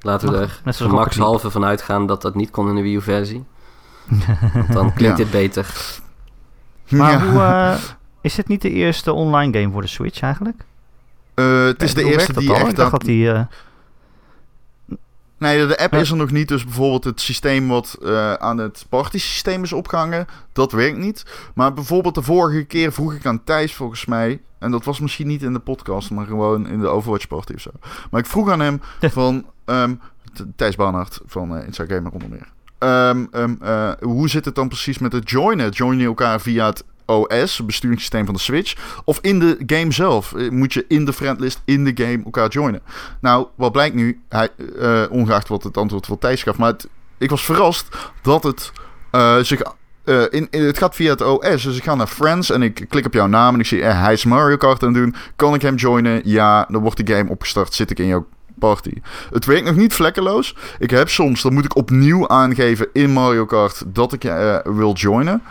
[0.00, 2.82] Laten we er net zoals Rocket gemakshalve van uitgaan dat dat niet kon in de
[2.82, 3.44] Wii U-versie.
[4.54, 5.24] Want dan klinkt Ja.
[5.24, 5.74] dit beter.
[6.88, 7.30] Maar Ja.
[7.30, 7.74] hoe, eh,
[8.20, 10.64] is dit niet de eerste online game voor de Switch eigenlijk?
[11.34, 12.90] Eh, het is Eh, de eerste die echt Ik dacht dat...
[12.90, 13.30] dat die...
[13.32, 13.40] eh,
[15.38, 16.48] Nee, de app is er nog niet.
[16.48, 21.24] Dus bijvoorbeeld het systeem wat eh, aan het partysysteem is opgehangen, dat werkt niet.
[21.54, 25.26] Maar bijvoorbeeld de vorige keer vroeg ik aan Thijs volgens mij, en dat was misschien
[25.26, 27.70] niet in de podcast, maar gewoon in de Overwatch party of zo.
[28.10, 29.94] Maar ik vroeg aan hem van, ehm,
[30.32, 32.48] Th- Thijs Barnard van Inside Gamer onder meer.
[32.78, 35.70] Ehm, ehm, eh, hoe zit het dan precies met het joinen?
[35.70, 40.34] Join je elkaar via het OS, besturingssysteem van de Switch, of in de game zelf?
[40.34, 42.80] Eh, Moet je in de friendlist, in de game elkaar joinen?
[43.20, 46.74] Nou, wat blijkt nu, hij, eh, ongeacht wat het antwoord van Thijs gaf, maar
[47.18, 47.88] ik was verrast
[48.22, 48.72] dat het
[49.10, 49.62] eh, zich.
[50.30, 53.12] in, het gaat via het OS, dus ik ga naar Friends en ik klik op
[53.12, 55.14] jouw naam en ik zie, hij is Mario Kart aan doen.
[55.36, 56.20] Kan ik hem joinen?
[56.24, 58.26] Ja, dan wordt de game opgestart, zit ik in jouw
[58.58, 58.92] party.
[59.32, 60.56] Het werkt nog niet vlekkeloos.
[60.78, 64.92] Ik heb soms, dan moet ik opnieuw aangeven in Mario Kart dat ik eh, wil
[64.92, 65.42] joinen.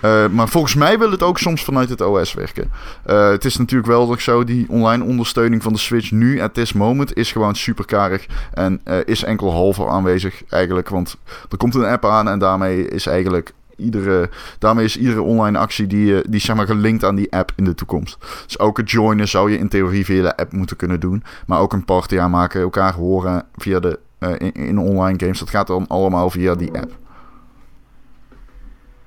[0.00, 2.70] Eh, maar volgens mij wil het ook soms vanuit het OS werken.
[3.02, 6.54] Eh, het is natuurlijk wel ook zo, die online ondersteuning van de Switch nu, at
[6.54, 8.26] this moment, is gewoon super karig.
[8.54, 10.88] En eh, is enkel halve aanwezig eigenlijk.
[10.88, 11.16] Want
[11.50, 15.86] er komt een app aan en daarmee is eigenlijk iedere, daarmee is iedere online actie
[15.86, 18.16] die, die zeg maar gelinkt aan die app in de toekomst.
[18.44, 21.24] Dus ook het joinen zou je in theorie via de app moeten kunnen doen.
[21.46, 23.98] Maar ook een party aanmaken, elkaar horen via de,
[24.38, 25.38] in, in online games.
[25.38, 26.96] Dat gaat dan allemaal via die app.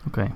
[0.08, 0.32] Oké.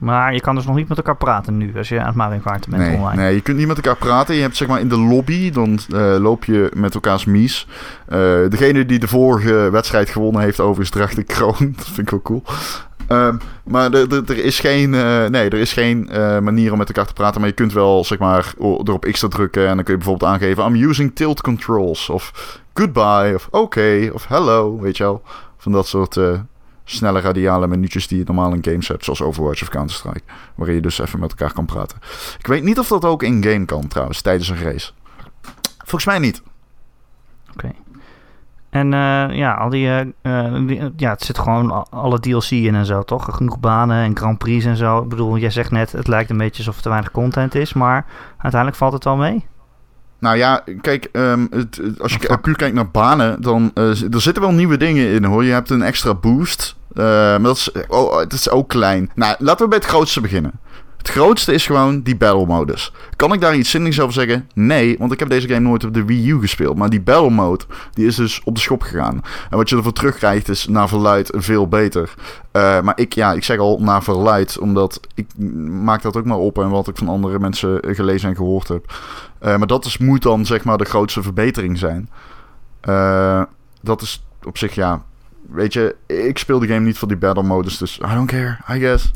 [0.00, 2.38] Maar je kan dus nog niet met elkaar praten nu als je aan het Mario
[2.38, 3.22] Kart bent Nee, online.
[3.22, 4.34] nee, je kunt niet met elkaar praten.
[4.34, 7.66] Je hebt zeg maar in de lobby, dan eh, loop je met elkaars mies.
[8.06, 11.54] Eh, degene die de vorige wedstrijd gewonnen heeft, overigens draagt de kroon.
[11.76, 12.42] Dat vind ik wel cool.
[13.06, 17.06] Ehm, maar er- is geen, eh, nee, er is geen eh, manier om met elkaar
[17.06, 17.40] te praten.
[17.40, 19.68] Maar je kunt wel zeg maar o- er op X te drukken.
[19.68, 22.08] En dan kun je bijvoorbeeld aangeven: I'm using tilt controls.
[22.08, 23.32] Of goodbye.
[23.34, 24.10] Of oké.
[24.12, 24.78] of hello.
[24.80, 25.22] Weet je wel.
[25.58, 26.16] Van dat soort
[26.96, 29.04] snelle radiale minuutjes die je normaal in games hebt.
[29.04, 30.22] Zoals Overwatch of Counter-Strike.
[30.54, 31.98] Waarin je dus even met elkaar kan praten.
[32.38, 34.90] Ik weet niet of dat ook in-game kan trouwens, tijdens een race.
[35.78, 36.42] Volgens mij niet.
[37.52, 37.70] Oké.
[38.70, 40.00] En eh, ja, al die, eh,
[40.46, 43.28] eh, die- ja, het zit gewoon al- alle DLC in en zo, toch?
[43.36, 45.02] Genoeg banen en Grand Prix en zo.
[45.02, 47.72] Ik bedoel, jij zegt net, het lijkt een beetje alsof er te weinig content is,
[47.72, 48.06] maar
[48.38, 49.46] uiteindelijk valt het wel mee.
[50.20, 54.42] Nou ja, kijk, ehm, het, als je puur kijkt naar banen, dan uh, er zitten
[54.42, 55.44] wel nieuwe dingen in hoor.
[55.44, 56.76] Je hebt een extra boost.
[56.94, 59.10] Uh, maar dat is, oh, het is ook klein.
[59.14, 60.52] Nou, laten we bij het grootste beginnen.
[61.00, 62.92] Het grootste is gewoon die battle modus.
[63.16, 64.48] Kan ik daar iets zinnigs over zeggen?
[64.54, 66.76] Nee, want ik heb deze game nooit op de Wii U gespeeld.
[66.76, 69.22] Maar die battle mode, die is dus op de schop gegaan.
[69.50, 72.14] En wat je ervoor terugkrijgt is naar verluid veel beter.
[72.52, 75.26] Uh, maar ik, ja, ik zeg al naar verluid, omdat ik
[75.68, 78.92] maak dat ook maar op en wat ik van andere mensen gelezen en gehoord heb.
[79.42, 82.10] Uh, maar dat is, moet dan zeg maar de grootste verbetering zijn.
[82.88, 83.42] Uh,
[83.80, 85.02] dat is op zich, ja,
[85.52, 88.56] weet je, ik speel de game niet voor die battle modus, dus I don't care,
[88.70, 89.10] I guess.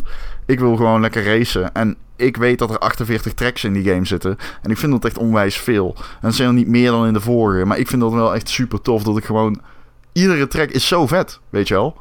[0.47, 1.75] Ik wil gewoon lekker racen.
[1.75, 4.37] En ik weet dat er 48 tracks in die game zitten.
[4.63, 5.95] En ik vind dat echt onwijs veel.
[5.97, 7.65] En dat zijn niet meer dan in de vorige.
[7.65, 9.03] Maar ik vind dat wel echt super tof.
[9.03, 9.61] Dat ik gewoon...
[10.13, 11.97] Iedere track is zo vet, weet je wel.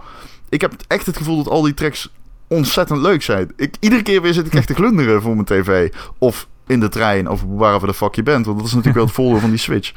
[0.50, 2.12] Ik heb echt het gevoel dat al die tracks
[2.48, 3.52] ontzettend leuk zijn.
[3.56, 5.94] Ik, iedere keer weer zit ik echt te glunderen voor mijn tv.
[6.18, 8.46] Of in de trein, of waar de fuck je bent.
[8.46, 9.94] Want dat is natuurlijk wel het voordeel van die Switch.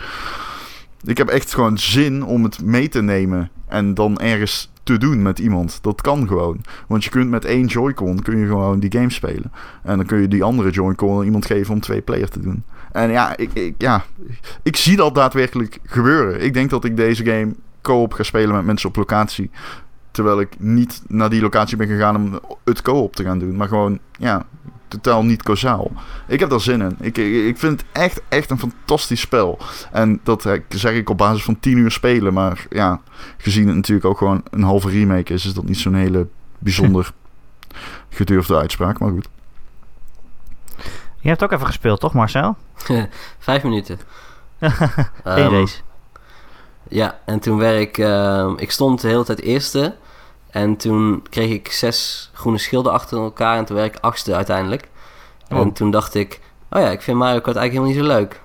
[1.05, 3.51] Ik heb echt gewoon zin om het mee te nemen.
[3.69, 5.79] En dan ergens te doen met iemand.
[5.83, 6.61] Dat kan gewoon.
[6.87, 9.53] Want je kunt met één Joy-Con kun je gewoon die game spelen.
[9.83, 12.65] En dan kun je die andere Joy-Con iemand geven om twee player te doen.
[12.93, 14.05] En ja ik, ik, ja,
[14.63, 16.43] ik zie dat daadwerkelijk gebeuren.
[16.43, 19.51] Ik denk dat ik deze game co-op ga spelen met mensen op locatie.
[20.11, 23.57] Terwijl ik niet naar die locatie ben gegaan om het co-op te gaan doen.
[23.57, 24.47] Maar gewoon, ja,
[24.89, 25.93] totaal niet causaal.
[26.27, 26.97] Ik heb daar zin in.
[27.01, 29.59] Ik, ik vind het echt, echt een fantastisch spel.
[29.93, 32.33] En dat zeg ik op basis van 10 uur spelen.
[32.33, 33.01] Maar ja,
[33.37, 36.27] gezien het natuurlijk ook gewoon een halve remake is, is dat niet zo'n hele
[36.59, 37.13] bijzonder
[38.09, 38.99] gedurfde uitspraak.
[38.99, 39.29] Maar goed.
[41.21, 42.57] Je hebt ook even gespeeld, toch Marcel?
[43.39, 43.99] Vijf minuten.
[44.59, 45.77] Eén um, race.
[46.89, 47.99] Ja, en toen werd ik...
[47.99, 49.97] Uh, ik stond de hele tijd eerste.
[50.51, 53.57] En toen kreeg ik zes groene schilden achter elkaar.
[53.57, 54.89] En toen werd ik achtste uiteindelijk.
[55.51, 55.59] Oh.
[55.59, 56.41] En toen dacht ik...
[56.71, 58.45] Oh ja, ik vind Mario Kart eigenlijk helemaal niet zo leuk.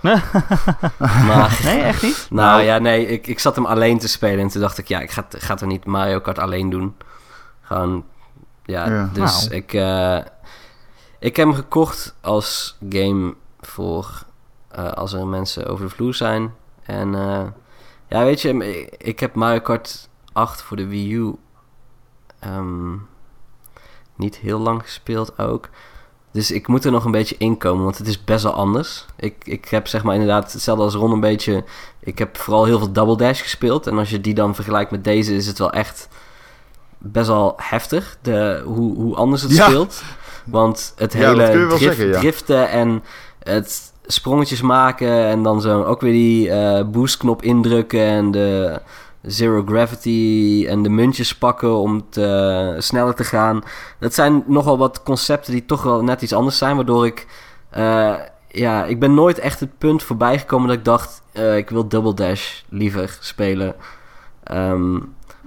[1.28, 2.26] maar, nee, echt niet?
[2.30, 3.06] Nou, nou ja, nee.
[3.06, 4.38] Ik, ik zat hem alleen te spelen.
[4.38, 4.88] En toen dacht ik...
[4.88, 6.96] Ja, ik ga, ga toch niet Mario Kart alleen doen.
[7.60, 8.04] Gewoon...
[8.64, 9.10] Ja, ja.
[9.12, 9.54] dus nou.
[9.54, 9.72] ik...
[9.72, 10.18] Uh,
[11.18, 14.24] ik heb hem gekocht als game voor...
[14.78, 16.54] Uh, als er mensen over de vloer zijn.
[16.82, 17.12] En...
[17.12, 17.42] Uh,
[18.08, 18.88] ja, weet je...
[18.96, 20.08] Ik heb Mario Kart
[20.40, 21.34] 8 voor de Wii U
[22.46, 23.06] um,
[24.16, 25.68] niet heel lang gespeeld ook.
[26.32, 29.06] Dus ik moet er nog een beetje inkomen, want het is best wel anders.
[29.16, 31.64] Ik, ik heb zeg maar inderdaad hetzelfde als Ron een beetje...
[32.00, 33.86] Ik heb vooral heel veel Double Dash gespeeld.
[33.86, 36.08] En als je die dan vergelijkt met deze, is het wel echt
[36.98, 38.16] best wel heftig.
[38.22, 39.66] De, hoe, hoe anders het ja.
[39.66, 40.02] speelt.
[40.44, 42.18] Want het hele ja, drift, zeggen, ja.
[42.18, 43.02] driften en
[43.38, 45.26] het sprongetjes maken...
[45.26, 48.80] en dan zo ook weer die uh, boostknop indrukken en de
[49.22, 53.62] zero gravity en de muntjes pakken om te, sneller te gaan.
[53.98, 57.26] Dat zijn nogal wat concepten die toch wel net iets anders zijn, waardoor ik...
[57.70, 58.14] eh,
[58.48, 61.22] ja, ik ben nooit echt het punt voorbij gekomen dat ik dacht...
[61.32, 63.74] eh, ik wil Double Dash liever spelen.
[64.44, 64.98] Ehm,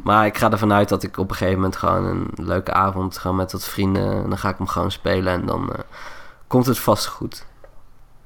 [0.04, 3.18] maar ik ga ervan uit dat ik op een gegeven moment gewoon een leuke avond
[3.18, 4.24] ga met wat vrienden.
[4.24, 5.80] En dan ga ik hem gewoon spelen en dan eh,
[6.48, 7.46] komt het vast goed.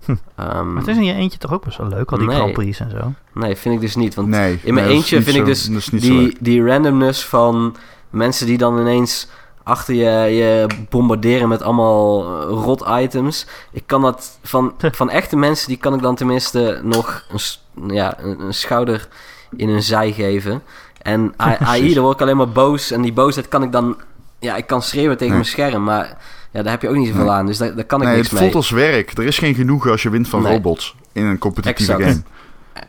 [0.08, 0.16] Hm.
[0.36, 2.36] Ehm, Maar het is in je eentje toch ook best wel leuk, al die Nee.
[2.36, 3.14] Grand Prix en zo.
[3.34, 4.16] nee, vind ik dus niet.
[4.16, 4.60] Want Nee.
[4.64, 7.76] in mijn nee, eentje vind ik dus die, die randomness van
[8.10, 9.28] mensen die dan ineens
[9.64, 13.45] achter je, je bombarderen met allemaal eh, rot items.
[13.72, 18.20] Ik kan dat van, van echte mensen, die kan ik dan tenminste nog een, ja,
[18.20, 19.08] een, een schouder
[19.55, 20.62] in een zij geven.
[21.01, 22.91] En AI, daar word ik alleen maar boos.
[22.91, 23.97] En die boosheid kan ik dan,
[24.39, 25.43] ja, ik kan schreeuwen tegen Nee.
[25.43, 26.18] mijn scherm, maar
[26.58, 27.32] ja, daar heb je ook niet zoveel Nee.
[27.34, 27.45] aan.
[27.45, 28.41] Dus daar, daar kan ik Nee, het niks mee.
[28.43, 29.18] voelt als werk.
[29.18, 30.53] Er is geen genoegen als je wint van Nee.
[30.53, 32.12] robots in een competitieve Exact.
[32.12, 32.24] game.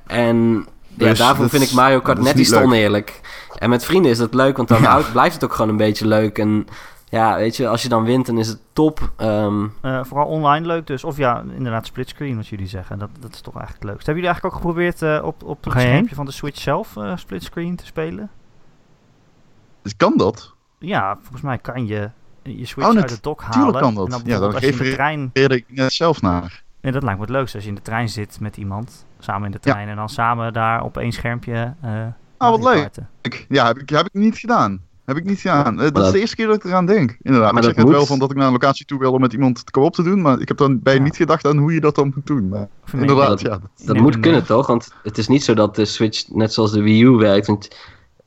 [0.07, 2.65] En ja, Dus daarvoor vind ik Mario Kart net niet iets leuk.
[2.65, 3.21] oneerlijk.
[3.59, 4.91] En met vrienden is dat leuk, want dan Ja.
[4.91, 6.39] houdt- blijft het ook gewoon een beetje leuk.
[6.39, 6.67] En
[7.09, 9.11] ja, weet je, als je dan wint, dan is het top.
[9.17, 11.05] Ehm, Eh, vooral online leuk dus.
[11.05, 12.99] Of ja, inderdaad splitscreen wat jullie zeggen.
[12.99, 14.11] Dat, dat is toch eigenlijk het leukste.
[14.11, 17.13] Hebben jullie eigenlijk ook geprobeerd eh, op, op het schermpje van de Switch zelf eh
[17.17, 18.31] splitscreen te spelen?
[19.83, 20.53] Dus kan dat?
[20.79, 22.11] Ja, volgens mij kan je
[22.57, 23.81] je Switch Oh, uit de dock halen.
[23.81, 24.05] kan dat.
[24.05, 25.31] En dan Ja, dan als je in de refereer- trein...
[25.33, 26.63] Ik net zelf naar.
[26.81, 29.07] En dat lijkt me het leukste als je in de trein zit met iemand.
[29.19, 29.73] Samen in de Ja.
[29.73, 29.89] trein.
[29.89, 31.75] En dan samen daar op één schermpje...
[31.83, 32.91] eh Ah, wat leuk.
[33.49, 34.81] Ja, heb ik, heb ik niet gedaan.
[35.05, 35.81] Heb ik niet gedaan.
[35.81, 37.17] Eh, dat is de eerste keer dat ik eraan denk.
[37.23, 37.53] Inderdaad.
[37.53, 39.33] Maar ik zeg net wel van dat ik naar een locatie toe wil om met
[39.33, 40.23] iemand het co-op te doen.
[40.23, 41.03] Maar ik heb dan bij Ja.
[41.03, 42.49] niet gedacht aan hoe je dat dan moet doen.
[42.49, 43.59] Maar inderdaad, dat- ja.
[43.87, 44.67] dat moet kunnen, toch?
[44.67, 47.47] Want het is niet zo dat de Switch net zoals de Wii U werkt.
[47.47, 47.69] Want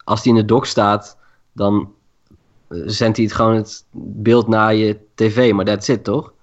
[0.03, 1.17] als die in de dock staat,
[1.53, 1.91] dan
[2.85, 5.53] zendt hij het gewoon het beeld naar je tv.
[5.53, 6.33] Maar that's it, toch?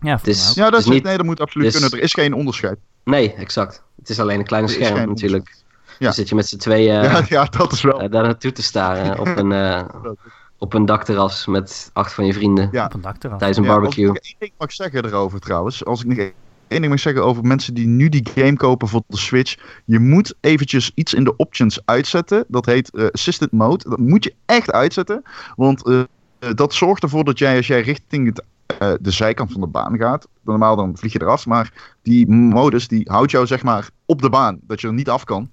[0.00, 1.02] Ja, Het is, Ja, dat, het is, niet...
[1.02, 1.98] nee, dat moet absoluut dus- kunnen.
[1.98, 2.78] Er is geen onderscheid.
[3.04, 3.82] Nee, exact.
[3.96, 5.54] Het is alleen een kleine Er scherm natuurlijk.
[5.98, 6.04] Ja.
[6.06, 7.02] Dan zit je met z'n tweeën...
[7.02, 8.00] Ja, ja, dat is wel.
[8.00, 9.84] eh, daar naartoe te staren op een, eh,
[10.58, 12.84] op een dakterras met acht van je vrienden Ja.
[12.84, 13.38] Op een dakterras.
[13.38, 14.06] tijdens een Ja, als barbecue.
[14.08, 15.84] ik nog één ding mag zeggen erover trouwens.
[15.84, 16.30] Als ik nog
[16.70, 19.56] één ding zeggen over mensen die nu die game kopen voor de Switch.
[19.84, 22.44] Je moet eventjes iets in de options uitzetten.
[22.48, 23.88] Dat heet eh, Assisted Mode.
[23.88, 25.22] Dat moet je echt uitzetten.
[25.56, 26.00] Want eh,
[26.38, 28.44] eh, dat zorgt ervoor dat jij als jij richting het,
[29.00, 30.28] de zijkant van de baan gaat.
[30.44, 31.46] Normaal dan vlieg je eraf.
[31.46, 34.58] Maar die modus die houdt jou zeg maar op de baan.
[34.62, 35.50] Dat je er niet af kan.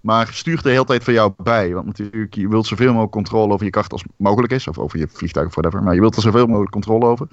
[0.00, 1.74] Maar stuurt de hele tijd van jou bij.
[1.74, 4.68] Want natuurlijk, je wilt zoveel mogelijk controle over je kart als mogelijk is.
[4.68, 5.82] Of over je vliegtuig of whatever.
[5.82, 7.26] Maar je wilt er zoveel mogelijk controle over.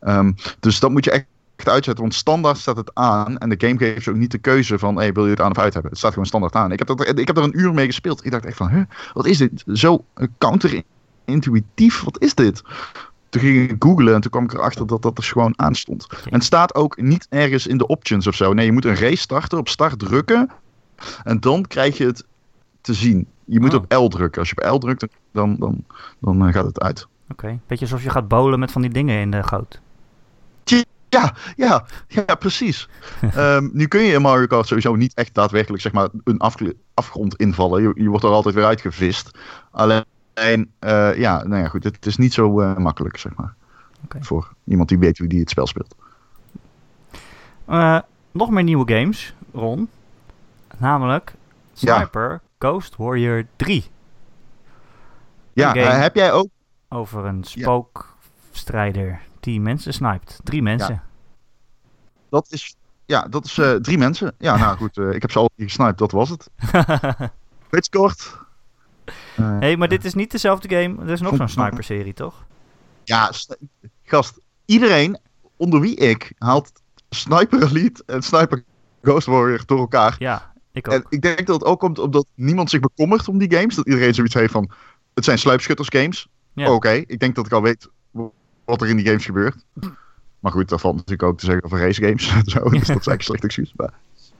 [0.00, 1.26] Ehm, dus dat moet je echt
[1.66, 2.02] uitzetten.
[2.04, 3.38] Want standaard staat het aan.
[3.38, 4.96] En de game geeft je ook niet de keuze van...
[4.96, 5.90] Hey, wil je het aan of uit hebben?
[5.90, 6.72] Het staat gewoon standaard aan.
[6.72, 8.24] Ik heb, dat, ik heb er een uur mee gespeeld.
[8.24, 8.68] Ik dacht echt van...
[8.68, 8.82] Huh,
[9.12, 9.64] wat is dit?
[9.72, 12.02] Zo eh, counterintuïtief.
[12.02, 12.62] Wat is dit?
[13.28, 16.06] Toen ging ik googlen en toen kwam ik erachter dat dat dus gewoon aanstond.
[16.24, 18.52] En het staat ook niet ergens in de options of zo.
[18.52, 20.50] Nee, je moet een race starten, op start drukken.
[21.24, 22.24] En dan krijg je het
[22.80, 23.26] te zien.
[23.44, 23.82] Je moet Oh.
[23.82, 24.40] op L drukken.
[24.40, 25.84] Als je op L drukt, dan, dan,
[26.18, 27.06] dan eh, gaat het uit.
[27.30, 27.58] Oké.
[27.66, 29.80] Beetje alsof je gaat bowlen met van die dingen in de goot.
[31.08, 32.88] Ja, ja, ja, precies.
[33.34, 36.40] Ehm, nu kun je in Mario Kart sowieso niet echt daadwerkelijk zeg maar, een
[36.94, 37.82] afgrond invallen.
[37.82, 39.38] Je, je wordt er altijd weer uitgevist.
[39.70, 40.04] Alleen,
[40.78, 43.54] eh, ja, nou ja, goed, het is niet zo eh, makkelijk, zeg maar.
[44.20, 45.94] Voor iemand die weet hoe die het spel speelt.
[47.64, 47.98] Eh,
[48.30, 49.88] nog meer nieuwe games, Ron.
[50.78, 51.34] Namelijk
[51.72, 51.96] Ja.
[51.96, 53.84] Sniper Ghost Warrior 3.
[55.52, 56.48] Ja, heb jij ook?
[56.88, 60.40] Over een spookstrijder die mensen sniped.
[60.44, 61.02] Drie mensen.
[62.30, 62.76] Dat is,
[63.06, 64.34] ja, dat is eh, drie mensen.
[64.38, 66.50] Ja, nou goed, eh, ik heb ze al gesniped, dat was het.
[67.70, 68.38] Beetje kort.
[69.04, 71.02] Eh, hey, maar dit is niet dezelfde game.
[71.02, 72.46] Er is nog zo'n sniper-serie, toch?
[73.04, 73.30] Ja,
[74.02, 75.18] gast, iedereen
[75.56, 76.72] onder wie ik haalt
[77.10, 78.64] Sniper Elite en Sniper
[79.02, 80.16] Ghost Warrior door elkaar.
[80.18, 81.12] Ja, ik En ook.
[81.12, 83.74] ik denk dat het ook komt omdat niemand zich bekommert om die games.
[83.74, 84.70] Dat iedereen zoiets heeft van,
[85.14, 86.28] het zijn sluipschutters games.
[86.52, 86.72] Ja.
[86.72, 87.88] Oké, ik denk dat ik al weet
[88.68, 89.56] wat er in die games gebeurt.
[90.38, 92.26] Maar goed, dat valt natuurlijk ook te zeggen over race games.
[92.44, 93.72] Zo, dus dat is eigenlijk slecht excuus.
[93.76, 93.90] maar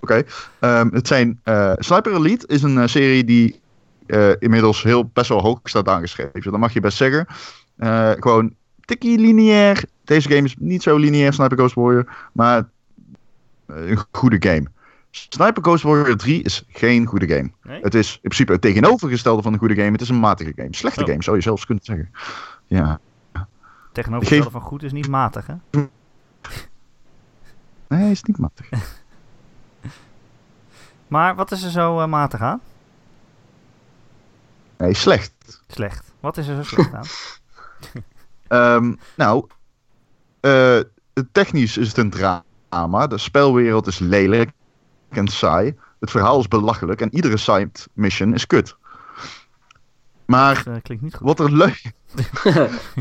[0.01, 0.23] Oké,
[0.59, 3.61] Ehm, het zijn eh, Sniper Elite is een eh, serie die
[4.07, 6.51] eh, inmiddels heel best wel hoog staat aangeschreven.
[6.51, 7.27] Dat mag je best zeggen.
[8.21, 8.55] Gewoon
[8.85, 9.85] tikkie lineair.
[10.05, 12.07] Deze game is niet zo lineair, Sniper Ghost Warrior.
[12.33, 12.69] Maar
[13.67, 14.67] een goede game.
[15.11, 17.51] Sniper Ghost Warrior 3 is geen goede game.
[17.63, 17.81] Nee?
[17.83, 19.93] Het is in principe het tegenovergestelde van een goede game.
[19.93, 20.69] Het is een matige game.
[20.71, 21.07] Slechte Oh.
[21.09, 22.11] game, zou je zelfs kunnen zeggen.
[22.67, 23.01] Ja.
[23.99, 25.55] Tegenovergestelde van goed is niet matig, hè?
[27.89, 28.69] Nee, is niet matig.
[31.09, 32.61] Maar wat is er zo eh, matig aan?
[34.77, 35.63] Nee, slecht.
[35.67, 36.13] Slecht.
[36.21, 37.05] Wat is er zo slecht aan?
[38.49, 39.47] Ehm, nou,
[40.41, 40.81] eh,
[41.33, 43.07] technisch is het een drama.
[43.07, 44.51] De spelwereld is lelijk
[45.09, 45.79] en saai.
[46.01, 48.77] Het verhaal is belachelijk en iedere side mission is kut.
[50.29, 51.27] Maar Dat eh, klinkt niet goed.
[51.27, 51.83] wat er leuk...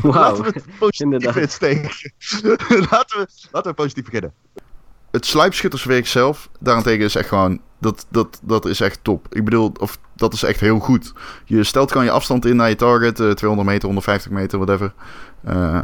[0.02, 0.12] Wauw.
[0.12, 1.90] Laten we het positief insteken.
[2.90, 4.32] laten, we, laten we positief beginnen.
[5.10, 7.60] Het sluipschutterswerk zelf, daarentegen is echt gewoon...
[7.80, 9.26] Dat, dat, dat is echt top.
[9.30, 11.12] Ik bedoel, of dat is echt heel goed.
[11.44, 13.20] Je stelt gewoon je afstand in naar je target.
[13.20, 14.92] eh, 200 meter, 150 meter, whatever.
[15.44, 15.80] Eh,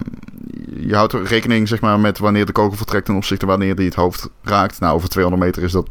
[0.77, 3.07] je houdt er rekening zeg maar, met wanneer de kogel vertrekt...
[3.07, 4.81] ten opzichte wanneer die het hoofd raakt.
[4.81, 5.89] Nou, over 200 meter is dat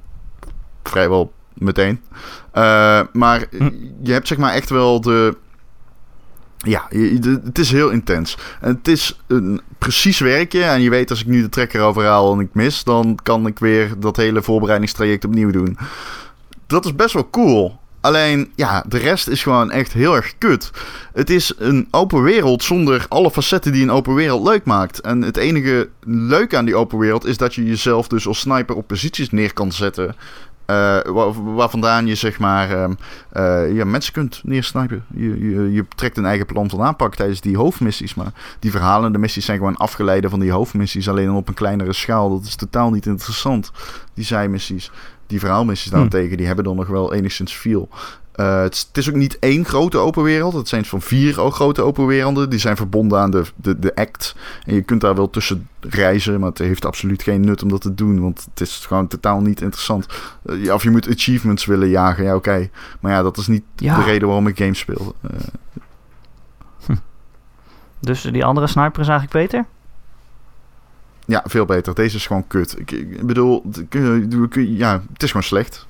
[0.83, 2.01] vrijwel meteen.
[2.51, 3.69] Eh, maar Hm.
[4.03, 5.35] je hebt zeg maar echt wel de...
[6.57, 6.85] Ja,
[7.43, 8.37] het is heel intens.
[8.61, 10.63] En het is een precies werkje.
[10.63, 12.83] En je weet, als ik nu de trekker overhaal en ik mis...
[12.83, 15.77] dan kan ik weer dat hele voorbereidingstraject opnieuw doen.
[16.67, 17.79] Dat is best wel cool.
[18.01, 20.71] Alleen, ja, de rest is gewoon echt heel erg kut.
[21.13, 25.01] Het is een open wereld zonder alle facetten die een open wereld leuk maakt.
[25.01, 28.75] En het enige leuke aan die open wereld is dat je jezelf dus als sniper
[28.75, 30.15] op posities neer kan zetten.
[30.66, 32.93] Eh, waar, waar vandaan je zeg maar ehm,
[33.30, 35.05] eh, ja, mensen kunt neersnipen.
[35.16, 38.14] Je, je, je trekt een eigen plan van aanpak tijdens die hoofdmissies.
[38.14, 41.09] Maar die verhalende missies zijn gewoon afgeleiden van die hoofdmissies.
[41.09, 42.30] Alleen op een kleinere schaal.
[42.30, 43.72] Dat is totaal niet interessant.
[44.14, 44.91] Die zijmissies.
[45.28, 45.93] Die verhaalmissies Hm.
[45.93, 47.89] daarentegen, die hebben dan nog wel enigszins feel.
[48.34, 50.53] Eh, het, is, ook niet één grote open wereld.
[50.53, 52.49] Het zijn van vier grote open werelden.
[52.49, 54.36] Die zijn verbonden aan de, de, de act.
[54.65, 56.39] En je kunt daar wel tussen reizen.
[56.39, 58.21] Maar het heeft absoluut geen nut om dat te doen.
[58.21, 60.05] Want het is gewoon totaal niet interessant.
[60.45, 62.23] Eh, ja, of je moet achievements willen jagen.
[62.23, 62.69] Ja, oké.
[62.99, 63.97] Maar ja, dat is niet Ja.
[63.97, 65.15] de reden waarom ik games speel.
[65.21, 65.39] Eh,
[67.99, 69.65] Dus die andere sniper is eigenlijk beter?
[71.25, 71.93] ja, veel beter.
[71.93, 72.79] Deze is gewoon kut.
[72.79, 73.63] Ik, ik bedoel,
[74.51, 75.88] ja, het is gewoon slecht.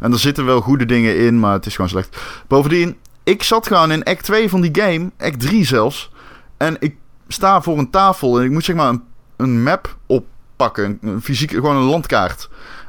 [0.00, 2.16] En er zitten wel goede dingen in, maar het is gewoon slecht.
[2.46, 6.10] Bovendien, ik zat gewoon in act 2 van die game, act 3 zelfs.
[6.56, 6.94] En ik
[7.28, 9.02] sta voor een tafel en ik moet zeg maar een,
[9.36, 10.98] een map oppakken.
[11.02, 12.48] Een, fysiek, gewoon een landkaart.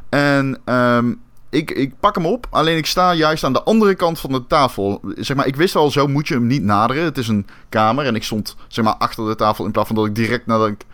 [0.10, 1.14] En ehm,
[1.50, 4.48] ik, ik pak hem op, alleen ik sta juist aan de andere kant van de
[4.48, 5.02] tafel.
[5.16, 7.04] Zeg maar, ik wist al, zo moet je hem niet naderen.
[7.04, 9.96] Het is een kamer en ik stond zeg maar achter de tafel in plaats van
[9.96, 10.86] dat ik direct nadat ik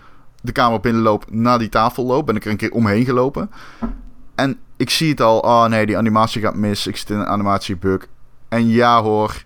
[0.42, 2.26] de kamer binnenloop naar die tafel loop.
[2.26, 3.50] Ben ik er een keer omheen gelopen.
[4.38, 5.40] En ik zie het al.
[5.40, 6.88] Oh nee, die animatie gaat mis.
[6.88, 8.08] Ik zit in een animatiebug.
[8.50, 9.44] En ja hoor.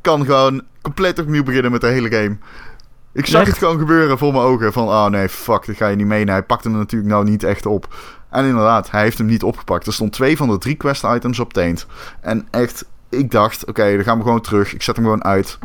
[0.00, 2.36] Kan gewoon compleet opnieuw beginnen met de hele game.
[3.12, 3.50] Ik zag Echt?
[3.50, 4.72] het gewoon gebeuren voor mijn ogen.
[4.72, 6.32] Van, oh nee, fuck, dit ga je niet meenemen.
[6.32, 7.94] Hij pakte hem natuurlijk nou niet echt op.
[8.30, 9.86] En inderdaad, hij heeft hem niet opgepakt.
[9.86, 11.86] Er stond twee van de drie quest items op teent.
[12.20, 14.74] En echt, ik dacht, oké, dan gaan we gewoon terug.
[14.74, 15.58] Ik zet hem gewoon uit.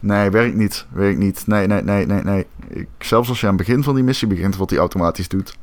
[0.00, 0.86] Nee, werkt niet.
[0.92, 1.46] Werkt niet.
[1.46, 2.46] Nee, nee, nee, nee, nee.
[2.68, 5.56] Ik, zelfs als je aan het begin van die missie begint, wat hij automatisch doet,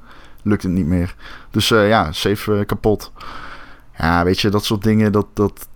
[0.46, 1.16] lukt het niet meer.
[1.52, 3.12] Dus eh, ja, save eh, kapot.
[3.98, 5.68] Ja, weet je, dat soort dingen, dat, dat,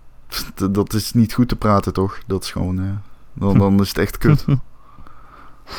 [0.70, 2.18] dat, is niet goed te praten, toch?
[2.26, 2.78] Dat is gewoon...
[2.78, 2.84] eh,
[3.32, 4.44] dan, dan is het echt kut.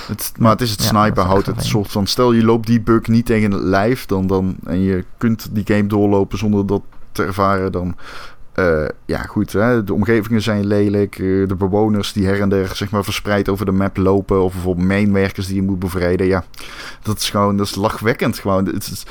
[0.07, 2.07] Het, maar het is het Ja, dat snipen, is houdt het soort van...
[2.07, 5.65] Stel, je loopt die bug niet tegen het lijf, dan, dan, en je kunt die
[5.65, 6.81] game doorlopen zonder dat
[7.11, 7.95] te ervaren, dan...
[8.53, 9.83] eh, ja, goed, hè?
[9.83, 11.19] de omgevingen zijn lelijk.
[11.19, 14.43] eh, de bewoners die her en der zeg maar, verspreid over de map lopen.
[14.43, 16.27] Of bijvoorbeeld mijnwerkers die je moet bevrijden.
[16.27, 16.43] Ja,
[17.01, 18.65] dat is gewoon, dat is lachwekkend gewoon.
[18.65, 19.03] Het is,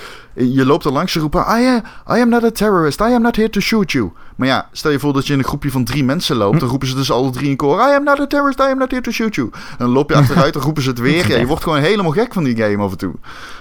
[0.55, 1.83] je loopt er langs en roepen, I am,
[2.17, 4.11] I am not a terrorist, I am not here to shoot you.
[4.37, 6.69] Maar ja, stel je voor dat je in een groepje van drie mensen loopt, dan
[6.69, 8.91] roepen ze dus alle drie in koor, I am not a terrorist, I am not
[8.91, 9.49] here to shoot you.
[9.53, 11.29] En dan loop je achteruit, dan roepen ze het weer.
[11.29, 13.15] Ja, je wordt gewoon helemaal gek van die game af en toe.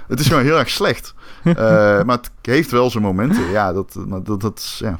[0.07, 1.13] Het is gewoon heel erg slecht.
[1.43, 1.55] Eh,
[2.03, 3.49] maar het heeft wel zijn momenten.
[3.51, 4.99] Ja, dat, maar dat, dat is, ja.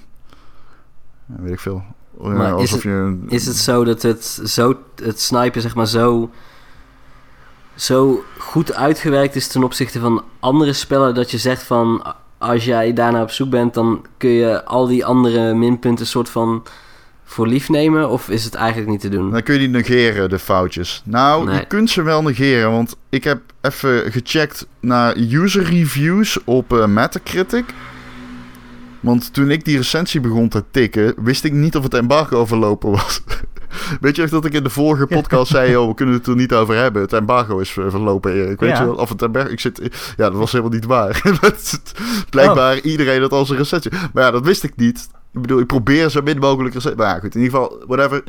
[1.38, 1.84] Weet ik veel.
[2.18, 3.18] Maar is het- je...
[3.28, 6.30] Is het zo dat het, zo, het snipen zeg maar zo,
[7.76, 12.94] zo goed uitgewerkt is ten opzichte van andere spellen dat je zegt van als jij
[12.94, 16.64] daarna op zoek bent dan kun je al die andere minpunten soort van
[17.24, 19.32] voor lief nemen of is het eigenlijk niet te doen?
[19.32, 21.02] Dan kun je die negeren, de foutjes.
[21.06, 21.60] Nou, Nee.
[21.60, 26.86] je kunt ze wel negeren, want ik heb even gecheckt naar user reviews op eh,
[26.86, 27.66] Metacritic.
[29.00, 32.92] Want toen ik die recensie begon te tikken, wist ik niet of het embargo verlopen
[32.92, 33.22] was.
[34.02, 36.36] Weet je echt dat ik in de vorige podcast zei, oh, we kunnen het er
[36.36, 37.02] niet over hebben.
[37.02, 38.60] Het embargo is ver- verlopen, Erik.
[38.60, 38.80] Weet Ja.
[38.80, 38.96] je wel?
[38.96, 39.82] Of het embargo, ik zit,
[40.18, 41.22] ja, dat was helemaal niet waar.
[42.30, 43.92] Blijkbaar iedereen dat als een recensie.
[44.14, 45.08] Maar ja, dat wist ik niet.
[45.34, 46.98] Ik bedoel, ik probeer zo min mogelijk recensie.
[47.00, 48.24] Maar ja, goed, in ieder geval, whatever.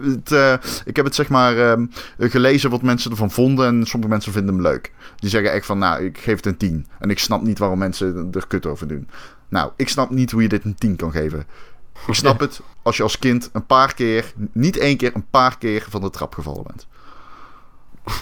[0.00, 0.52] Het, eh,
[0.84, 1.86] ik heb het zeg maar ehm,
[2.18, 3.66] gelezen wat mensen ervan vonden.
[3.66, 4.92] En sommige mensen vinden hem leuk.
[5.16, 6.86] Die zeggen echt van, nou, ik geef het een 10.
[6.98, 9.08] En ik snap niet waarom mensen er kut over doen.
[9.50, 11.46] Nou, ik snap niet hoe je dit een 10 kan geven.
[12.06, 15.58] Ik snap het als je als kind een paar keer, niet één keer, een paar
[15.58, 16.86] keer van de trap gevallen bent.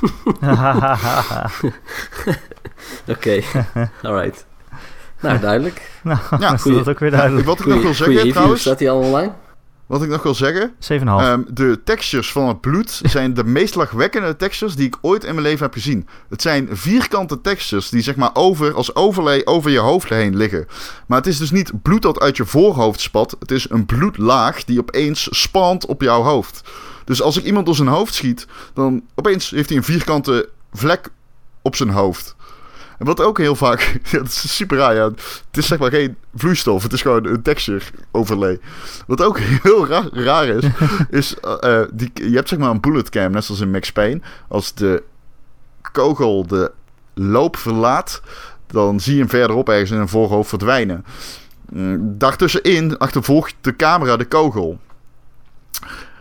[3.09, 3.43] Oké,
[4.03, 4.47] alright.
[5.21, 5.91] Nou, duidelijk.
[6.03, 7.47] nou, Ja, is goeie- dat ook weer Ja, duidelijk.
[7.47, 8.61] wat ik nog wil zeggen trouwens.
[8.61, 9.33] Staat die al online?
[9.89, 10.75] Wat ik nog wil zeggen.
[10.79, 11.05] 7,5.
[11.05, 15.35] Ehm, de textures van het bloed zijn de meest lachwekkende textures die ik ooit in
[15.35, 16.09] mijn leven heb gezien.
[16.29, 20.67] Het zijn vierkante textures die zeg maar over, als overlay over je hoofd heen liggen.
[21.07, 23.37] Maar het is dus niet bloed dat uit je voorhoofd spat.
[23.39, 26.63] Het is een bloedlaag die opeens spant op jouw hoofd.
[27.05, 31.09] Dus als ik iemand door zijn hoofd schiet, dan opeens heeft hij een vierkante vlek
[31.63, 32.37] op zijn hoofd.
[32.99, 33.81] En wat ook heel vaak,
[34.11, 35.05] ja, dat is super raar, ja.
[35.05, 38.59] Het is zeg maar geen vloeistof, het is gewoon een texture overlay.
[39.07, 40.65] Wat ook heel raar, raar is,
[41.11, 43.93] is eh, eh, die, je hebt zeg maar een bullet cam, net zoals in Max
[43.93, 44.21] Payne.
[44.49, 45.03] Als de
[45.93, 46.73] kogel de
[47.15, 48.23] loop verlaat,
[48.67, 51.05] dan zie je hem verderop ergens in een voorhoofd verdwijnen.
[51.69, 54.79] Mm, Daartussenin achtervolgt de camera de kogel.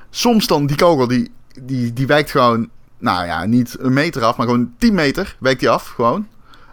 [0.09, 4.37] Soms dan die kogel, die, die, die wijkt gewoon, nou ja, niet een meter af,
[4.37, 6.27] maar gewoon 10 meter wijkt die af, gewoon.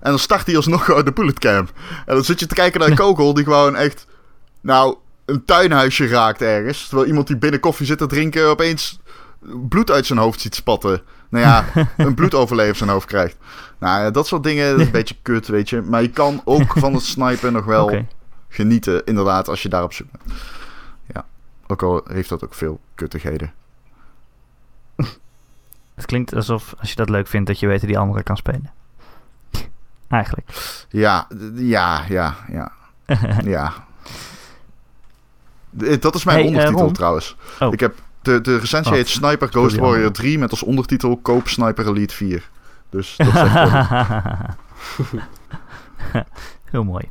[0.04, 1.68] En dan start hij alsnog gewoon de bullet cam.
[2.06, 4.06] En dan zit je te kijken naar een kogel die gewoon echt,
[4.60, 6.86] nou, een tuinhuisje raakt ergens.
[6.86, 9.00] Terwijl iemand die binnen koffie zit te drinken opeens
[9.68, 11.02] bloed uit zijn hoofd ziet spatten.
[11.28, 11.64] Nou ja,
[11.96, 13.36] een bloedoverleef op zijn hoofd krijgt.
[13.78, 15.80] Nou ja, dat soort dingen dat is een beetje kut, weet je.
[15.80, 18.06] Maar je kan ook van het snipen nog wel
[18.48, 20.10] genieten, inderdaad, als je daarop zoekt.
[21.14, 21.24] Ja,
[21.66, 23.52] ook al heeft dat ook veel kuttigheden.
[25.94, 28.72] Het klinkt alsof, als je dat leuk vindt, dat je weet die andere kan spelen.
[30.14, 30.48] Eigenlijk.
[30.88, 32.72] Ja, ja, ja, ja.
[33.44, 33.72] ja.
[35.78, 37.36] D- Dat is mijn Hey, eh, ondertitel trouwens.
[37.60, 37.72] Oh.
[37.72, 40.12] Ik heb de, de recensie heet Sniper Ghost Warrior Ron.
[40.12, 42.50] 3 met als ondertitel Koop Sniper Elite 4.
[42.90, 43.70] Dus dat wel.
[46.70, 47.08] Heel mooi.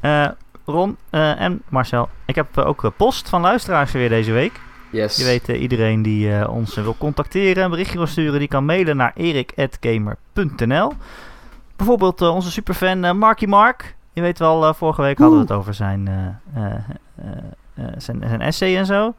[0.00, 0.28] Eh,
[0.64, 4.60] Ron eh, en Marcel, ik heb eh, ook eh, post van luisteraars weer deze week.
[4.90, 5.16] Yes.
[5.16, 8.48] Je weet, eh, iedereen die eh, ons eh, wil contacteren, een berichtje wil sturen, die
[8.48, 10.92] kan mailen naar erik.gamer.nl.
[11.78, 13.96] Bijvoorbeeld eh, onze superfan eh, Marky Mark.
[14.12, 16.08] Je weet wel, eh, vorige week hadden we het over zijn,
[17.96, 19.14] zijn, zijn essay en zo.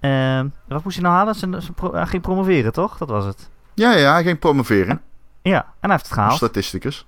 [0.00, 1.34] Eh, wat moest hij nou halen?
[1.34, 2.98] Zijn, zijn pro- hij ging promoveren, toch?
[2.98, 3.50] Dat was het.
[3.74, 5.00] Ja, ja, hij ging promoveren.
[5.42, 6.36] Ja, en hij heeft het gehaald.
[6.36, 7.06] Statisticus.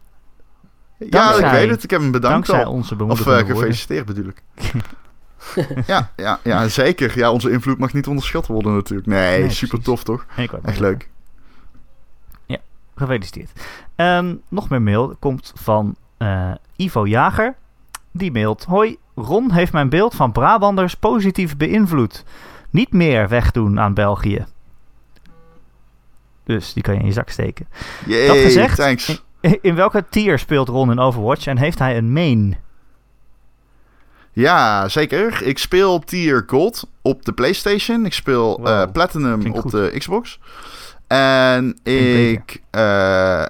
[0.99, 1.85] Ja, ik weet het.
[1.85, 2.73] Ik heb hem bedankt Dankzij al.
[2.73, 4.43] onze Of gefeliciteerd bedoel ik.
[5.87, 7.19] ja, ja, ja, zeker.
[7.19, 9.09] Ja, onze invloed mag niet onderschat worden natuurlijk.
[9.09, 9.85] Nee, Nee, super precies.
[9.85, 10.27] tof toch?
[10.63, 11.09] Echt leuk.
[13.01, 13.51] Gefeliciteerd.
[13.97, 17.55] Ehm, nog meer mail komt van eh, Ivo Jager.
[18.13, 22.25] Die mailt: Hoi, Ron heeft mijn beeld van Brabanders positief beïnvloed.
[22.71, 24.47] Niet meer wegdoen aan België.
[26.45, 27.67] Dus die kan je in je zak steken.
[28.07, 29.23] Yay, Dat gezegd, thanks.
[29.61, 32.57] In welke tier speelt Ron in Overwatch en heeft hij een main?
[34.33, 35.43] Ja, zeker.
[35.43, 38.05] Ik speel tier gold op de PlayStation.
[38.07, 39.71] Ik speel Wow, eh, platinum op goed.
[39.71, 40.39] de Xbox.
[41.17, 42.63] En ik...
[42.71, 43.45] eh,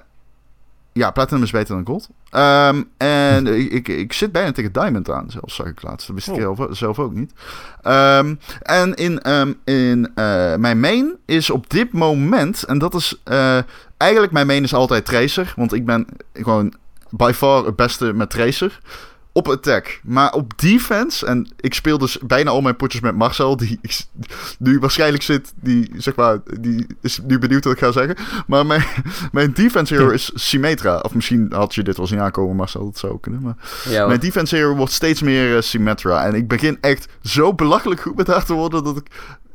[0.92, 2.08] ja, platinum is beter dan gold.
[2.30, 6.06] Ehm, en ik, ik, ik zit bijna tegen diamond aan, zelfs zag ik laatst.
[6.06, 6.72] Dat wist ik Oh.
[6.72, 7.32] zelf, ook niet.
[7.82, 12.62] Ehm, en in, ehm, in eh, mijn main is op dit moment...
[12.62, 13.20] En dat is...
[13.24, 13.58] eh,
[13.96, 15.52] eigenlijk mijn main is altijd tracer.
[15.56, 16.74] Want ik ben gewoon
[17.10, 18.80] by far het beste met tracer
[19.32, 20.00] op attack.
[20.02, 23.80] Maar op defense, en ik speel dus bijna al mijn potjes met Marcel, die
[24.58, 28.16] nu waarschijnlijk zit, die zeg maar, die is nu benieuwd wat ik ga zeggen.
[28.46, 28.84] Maar mijn,
[29.32, 30.98] mijn defense hero is Symmetra.
[30.98, 33.42] Of misschien had je dit wel zien aankomen, Marcel, dat zou kunnen.
[33.42, 33.56] Maar
[33.88, 36.24] Ja, mijn defense hero wordt steeds meer eh, Symmetra.
[36.24, 39.06] En ik begin echt zo belachelijk goed met haar te worden dat ik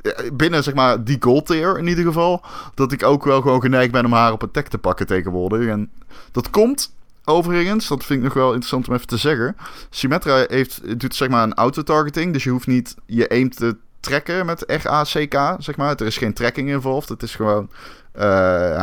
[0.02, 3.62] eh, binnen zeg maar die gold tier in ieder geval, dat ik ook wel gewoon
[3.62, 5.68] geneigd ben om haar op attack te pakken tegenwoordig.
[5.68, 5.90] En
[6.32, 6.94] dat komt
[7.26, 9.56] overigens, dat vind ik nog wel interessant om even te zeggen.
[9.90, 14.46] Symmetra heeft, doet zeg maar een auto-targeting, dus je hoeft niet je aim te trekken
[14.46, 15.96] met R-A-C-K, zeg maar.
[15.96, 17.70] Er is geen tracking involved, het is gewoon...
[18.12, 18.24] eh,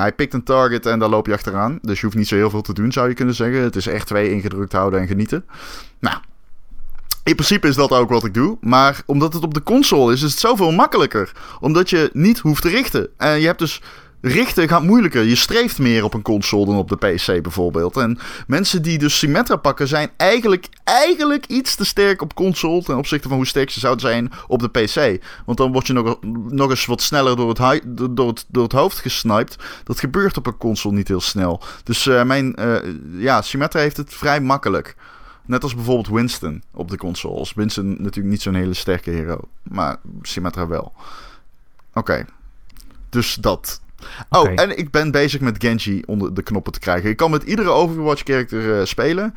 [0.00, 1.78] hij pikt een target en daar loop je achteraan.
[1.82, 3.62] Dus je hoeft niet zo heel veel te doen, zou je kunnen zeggen.
[3.62, 5.44] Het is R2 ingedrukt houden en genieten.
[5.98, 6.16] Nou,
[7.24, 8.58] in principe is dat ook wat ik doe.
[8.60, 11.32] Maar omdat het op de console is, is het zoveel makkelijker.
[11.60, 13.08] Omdat je niet hoeft te richten.
[13.16, 13.82] En je hebt dus...
[14.24, 15.22] Richten gaat moeilijker.
[15.22, 17.96] Je streeft meer op een console dan op de PC bijvoorbeeld.
[17.96, 22.82] En mensen die dus Symmetra pakken zijn eigenlijk, eigenlijk iets te sterk op console...
[22.82, 25.24] ten opzichte van hoe sterk ze zouden zijn op de PC.
[25.46, 26.18] Want dan word je nog,
[26.48, 27.82] nog eens wat sneller door het,
[28.16, 29.56] door, het, door het hoofd gesniped.
[29.84, 31.62] Dat gebeurt op een console niet heel snel.
[31.84, 32.54] Dus eh, mijn...
[32.54, 32.76] eh,
[33.18, 34.96] ja, Symmetra heeft het vrij makkelijk.
[35.46, 37.54] Net als bijvoorbeeld Winston op de consoles.
[37.54, 39.40] Winston natuurlijk niet zo'n hele sterke hero.
[39.62, 40.92] Maar Symmetra wel.
[41.94, 42.24] Oké.
[43.08, 43.80] Dus dat.
[44.28, 47.10] Oh, en ik ben bezig met Genji onder de knoppen te krijgen.
[47.10, 49.34] Ik kan met iedere Overwatch-character eh, spelen.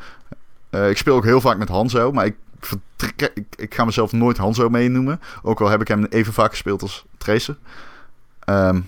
[0.70, 2.12] Eh, ik speel ook heel vaak met Hanzo.
[2.12, 5.20] Maar ik, vertrek- ik, ik ga mezelf nooit Hanzo mee noemen.
[5.42, 7.56] Ook al heb ik hem even vaak gespeeld als Tracer.
[8.44, 8.80] Ehm,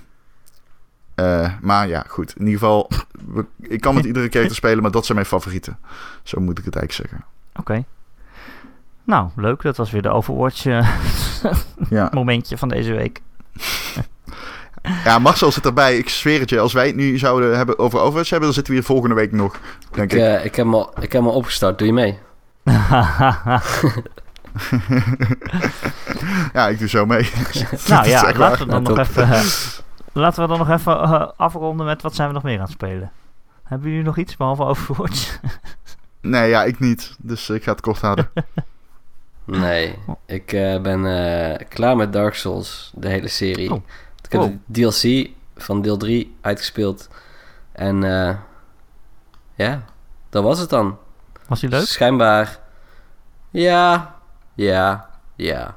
[1.15, 2.35] eh, maar ja, goed.
[2.37, 2.91] In ieder geval,
[3.61, 5.79] ik kan met iedere character spelen, maar dat zijn mijn favorieten.
[6.23, 7.29] Zo moet ik het eigenlijk zeggen.
[7.57, 7.85] Oké.
[9.05, 9.63] Nou, leuk.
[9.63, 10.89] Dat was weer de Overwatch eh,
[11.91, 12.09] Ja.
[12.13, 13.21] momentje van deze week.
[15.05, 15.97] ja, Marcel zit erbij.
[15.99, 16.61] Ik zweer het je.
[16.61, 19.33] Als wij het nu zouden hebben over Overwatch hebben, dan zitten we hier volgende week
[19.33, 19.57] nog.
[19.91, 20.25] Denk Ik, ik.
[20.25, 21.79] eh, ik, heb hem al, ik heb al opgestart.
[21.79, 22.19] Doe je mee?
[26.53, 27.31] Ja, ik doe zo mee.
[27.89, 29.43] nou ja, echt laten we dan Ja, nog even, eh,
[30.13, 32.71] laten we dan nog even eh, afronden met wat zijn we nog meer aan het
[32.73, 33.13] spelen.
[33.65, 35.39] Hebben jullie nog iets behalve Overwatch?
[36.21, 37.17] Nee, ja, ik niet.
[37.19, 38.31] Dus ik ga het kort houden.
[39.45, 39.95] Nee,
[40.27, 43.73] ik eh, ben eh, klaar met Dark Souls, de hele serie.
[43.73, 43.83] Oh.
[44.29, 44.53] Ik heb Wow.
[44.67, 47.09] de DLC van deel 3 uitgespeeld.
[47.73, 48.37] En eh,
[49.55, 49.85] ja,
[50.31, 50.99] dat was het dan.
[51.47, 51.87] Was die leuk?
[51.87, 52.59] Schijnbaar.
[53.51, 54.15] Ja,
[54.55, 55.77] ja, ja.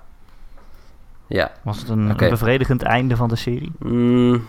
[1.28, 1.52] Ja.
[1.62, 3.72] Was het een bevredigend einde van de serie?
[3.80, 4.48] Mm,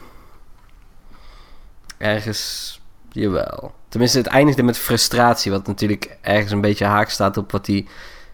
[1.99, 2.81] ergens,
[3.11, 3.75] jawel.
[3.89, 7.89] Tenminste, het eindigde met frustratie, wat natuurlijk ergens een beetje haak staat op wat die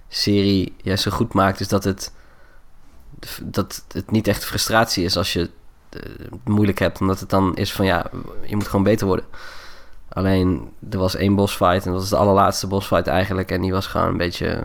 [0.08, 1.60] serie ja, zo goed maakt.
[1.60, 2.12] Is dat het,
[3.42, 5.40] dat het niet echt frustratie is als je
[5.90, 6.12] het eh,
[6.44, 7.00] moeilijk hebt.
[7.00, 8.06] Omdat het dan is van ja,
[8.46, 9.24] je moet gewoon beter worden.
[10.08, 13.50] Alleen, er was één bossfight en dat was de allerlaatste bossfight eigenlijk.
[13.50, 14.62] En die was gewoon een beetje,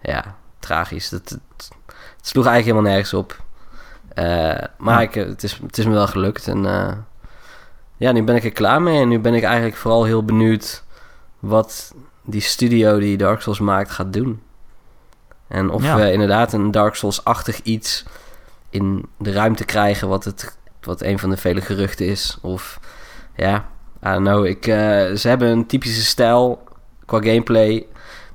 [0.00, 1.10] ja, tragisch.
[1.10, 1.40] Het, het,
[1.86, 3.42] het sloeg eigenlijk helemaal nergens op.
[4.08, 4.24] Eh,
[4.78, 5.00] maar Ja.
[5.00, 6.48] ik, eh, het, is, het is me wel gelukt.
[6.48, 6.62] En
[7.96, 9.00] ja, nu ben ik er klaar mee.
[9.00, 10.84] En nu ben ik eigenlijk vooral heel benieuwd
[11.38, 14.42] wat die studio die Dark Souls maakt gaat doen.
[15.48, 15.96] En of Ja.
[15.96, 18.04] we inderdaad een Dark Souls-achtig iets
[18.70, 22.38] in de ruimte krijgen, wat, het, wat een van de vele geruchten is.
[22.42, 22.80] Of
[23.36, 23.54] ja,
[24.06, 24.46] I don't know.
[24.46, 24.76] Ik, eh,
[25.14, 26.62] ze hebben een typische stijl
[27.06, 27.86] qua gameplay.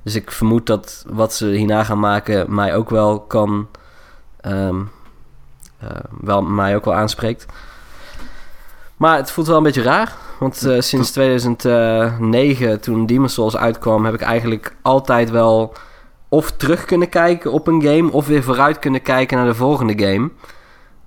[0.02, 3.68] Dus ik vermoed dat wat ze hierna gaan maken mij ook wel kan.
[4.40, 4.80] ehm,
[5.78, 5.88] eh,
[6.20, 7.46] wel, mij ook wel aanspreekt.
[8.96, 10.12] Maar het voelt wel een beetje raar.
[10.38, 15.74] Want eh, sinds 2009, toen Demon's Souls uitkwam, heb ik eigenlijk altijd wel
[16.32, 20.06] of terug kunnen kijken op een game, of weer vooruit kunnen kijken naar de volgende
[20.06, 20.30] game.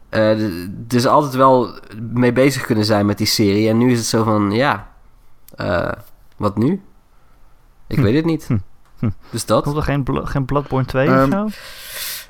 [0.10, 1.80] Eh, d- dus altijd wel
[2.14, 3.70] mee bezig kunnen zijn met die serie.
[3.70, 4.88] En nu is het zo van, ja,
[5.56, 5.92] eh,
[6.38, 6.82] wat nu?
[7.88, 8.02] Ik Hm.
[8.04, 8.46] weet het niet.
[8.48, 8.58] Hm.
[9.00, 9.10] Hm.
[9.30, 9.64] Dus dat.
[9.64, 11.48] Komt er geen, Blo- geen Bloodborne 2 of Ehm, zo?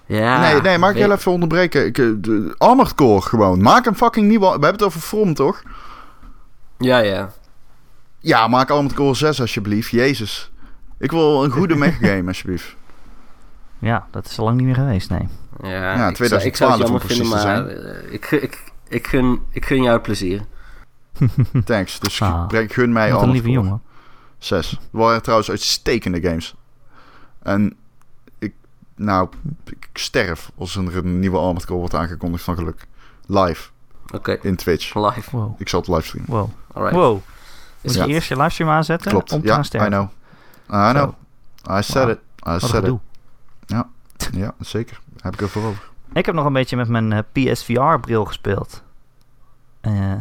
[0.05, 1.85] Ja, nee, nee, mag ik weet- heel even onderbreken?
[1.85, 3.61] Ik, eh, de Armored Core gewoon.
[3.61, 4.45] Maak een fucking nieuwe...
[4.45, 5.61] We hebben het over From, toch?
[6.77, 7.29] Ja, ja.
[8.19, 9.89] Ja, maak Armored Core 6 alsjeblieft.
[9.89, 10.51] Jezus.
[10.99, 12.75] Ik wil een goede mech game, alsjeblieft.
[13.83, 15.27] Ja, dat is al lang niet meer geweest, nee.
[15.61, 18.41] Ja, Ja, ik, zou- ik 2012 zou het jammer om vinden, maar eh, ik, gun-
[18.43, 20.45] ik, ik, gun, ik gun jou het plezier.
[21.65, 21.99] Thanks.
[21.99, 23.81] Dus Ah, breng- gun mij Wat een lieve jongen.
[24.37, 24.69] 6.
[24.69, 26.55] Het waren trouwens uitstekende games.
[27.41, 27.75] En
[28.39, 28.53] ik...
[28.95, 29.29] Nou,
[29.65, 32.85] ik sterf als er een nieuwe Armored Core wordt aangekondigd van geluk.
[33.25, 33.69] Live.
[34.13, 34.93] Oké, In Twitch.
[34.95, 35.37] live.
[35.37, 35.61] Wow.
[35.61, 36.31] Ik zal het livestreamen.
[36.31, 36.49] Wow.
[36.73, 36.95] Alright.
[36.97, 37.19] Wow.
[37.81, 38.05] Moet Ja.
[38.05, 39.31] je eerst je livestream aanzetten Klopt.
[39.31, 39.91] om te Ja, gaan I sterven?
[39.91, 40.09] know.
[40.89, 41.13] I know.
[41.77, 42.17] I said it.
[42.17, 42.93] I Wat een said it.
[43.65, 43.85] Gedoe.
[44.31, 44.99] Ja, zeker.
[45.21, 45.91] Heb ik er voor over.
[46.13, 48.83] Ik heb nog een beetje met mijn eh, PSVR-bril gespeeld.
[49.81, 50.13] Eh,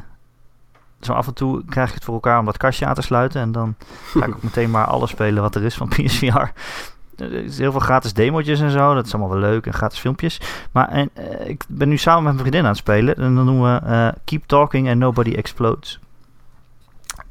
[1.01, 3.41] zo af en toe krijg ik het voor elkaar om dat kastje aan te sluiten.
[3.41, 3.75] En dan
[4.19, 6.53] ga ik ook meteen maar alles spelen wat er is van PSVR.
[7.17, 8.95] Er is heel veel gratis demotjes en zo.
[8.95, 10.41] Dat is allemaal wel leuk en gratis filmpjes.
[10.73, 13.17] Maar en, eh, ik ben nu samen met mijn vriendin aan het spelen.
[13.17, 16.01] En dan doen we Keep Talking and Nobody Explodes.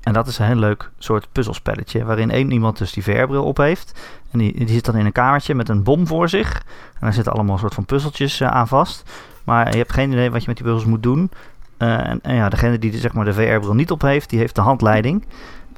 [0.01, 2.05] En dat is een heel leuk soort puzzelspelletje.
[2.05, 3.99] Waarin één iemand dus die VR-bril op heeft.
[4.31, 6.53] En die, zit dan in een kamertje met een bom voor zich.
[6.93, 9.11] En daar zitten allemaal soort van puzzeltjes eh, aan vast.
[9.43, 11.31] Maar je hebt geen idee wat je met die puzzels moet doen.
[11.77, 14.39] Eh, en, en ja, degene die de, zeg maar de VR-bril niet op heeft, die
[14.39, 15.25] heeft de handleiding.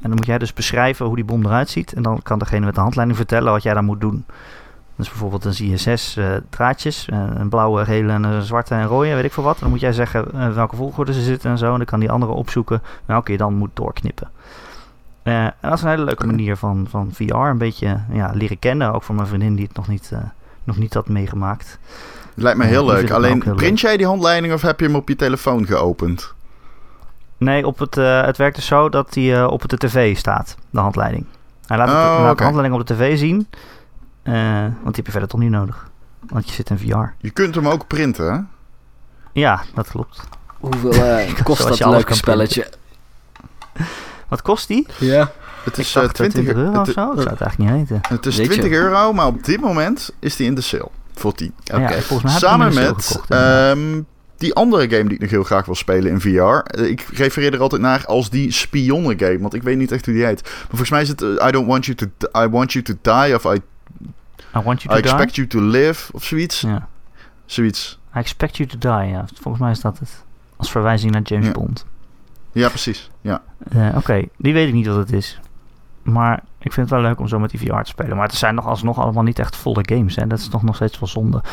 [0.01, 1.93] En dan moet jij dus beschrijven hoe die bom eruit ziet.
[1.93, 4.25] En dan kan degene met de handleiding vertellen wat jij dan moet doen.
[4.95, 6.17] Dus bijvoorbeeld dan zie je zes
[6.49, 7.07] draadjes.
[7.09, 9.53] eh, een blauwe, gele, en een zwarte en rode, weet ik veel wat.
[9.55, 11.71] En dan moet jij zeggen eh, welke volgorde ze zitten en zo.
[11.71, 14.29] En dan kan die andere opzoeken welke je dan moet doorknippen.
[15.23, 17.35] Eh, en dat is een hele leuke manier van, van VR.
[17.35, 18.93] Een beetje ja, leren kennen.
[18.93, 20.11] Ook voor mijn vriendin die het nog niet,
[20.63, 21.77] nog niet had meegemaakt.
[22.35, 23.11] Lijkt me heel leuk.
[23.11, 23.77] Alleen, heel print leuk.
[23.79, 26.33] jij die handleiding of heb je hem op je telefoon geopend?
[27.37, 31.25] Nee, op het, het werkt dus zo dat eh, op de tv staat, de handleiding.
[31.67, 33.47] Hij laat, Oh, hij laat de handleiding op de tv zien,
[34.23, 35.89] want die heb je verder toch niet nodig.
[36.27, 37.05] Want je zit in VR.
[37.17, 38.39] Je kunt hem ook printen, hè?
[39.31, 40.21] Ja, dat klopt.
[40.59, 42.67] Hoeveel eh, kost dat leuke spelletje?
[44.27, 44.87] Wat kost die?
[44.99, 45.31] Ja.
[45.63, 46.91] Het is eh, dacht 20, 20 euro of zo.
[46.91, 47.99] Ik zou het eigenlijk niet weten.
[48.15, 48.51] het is Weet je.
[48.53, 50.89] 20 euro, maar op dit moment is die in de sale.
[51.13, 51.53] Voor 10.
[51.73, 51.79] Oké.
[51.81, 54.01] Ja, volgens mij heb ik Samen met gekocht, ehm,
[54.37, 56.29] die andere game die ik nog heel graag wil spelen in VR.
[56.29, 60.05] Eh, Ik refereer er altijd naar als die spionnen game, want ik weet niet echt
[60.05, 60.41] hoe die heet.
[60.43, 62.05] Maar volgens mij is het eh, I don't want you to
[62.43, 63.61] I want you to die of I,
[64.55, 65.11] I want you I to die.
[65.11, 66.61] expect you to live of zoiets.
[66.61, 66.87] Ja.
[67.45, 67.99] Zoiets.
[68.15, 69.25] I expect you to die, ja.
[69.41, 70.23] Volgens mij is dat het.
[70.55, 71.51] Als verwijzing naar James Ja.
[71.51, 71.85] Bond.
[72.51, 73.09] Ja, precies.
[73.21, 73.41] Ja.
[73.69, 75.39] Eh, Oké, die weet ik niet wat het is.
[76.03, 78.17] Maar ik vind het wel leuk om zo met die VR te spelen.
[78.17, 80.15] Maar het zijn nog alsnog allemaal niet echt volle games.
[80.15, 80.27] Hè?
[80.27, 81.43] Dat is toch nog steeds wel zonde.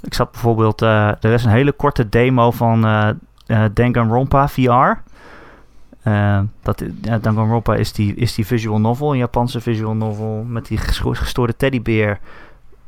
[0.00, 0.82] Ik zat bijvoorbeeld...
[0.82, 2.86] eh, er is een hele korte demo van
[3.46, 4.92] eh, Danganronpa VR.
[6.06, 10.44] Eh, dat, ja, Danganronpa is die, is die visual novel, een Japanse visual novel...
[10.48, 12.18] met die gesto- gestoorde teddybeer...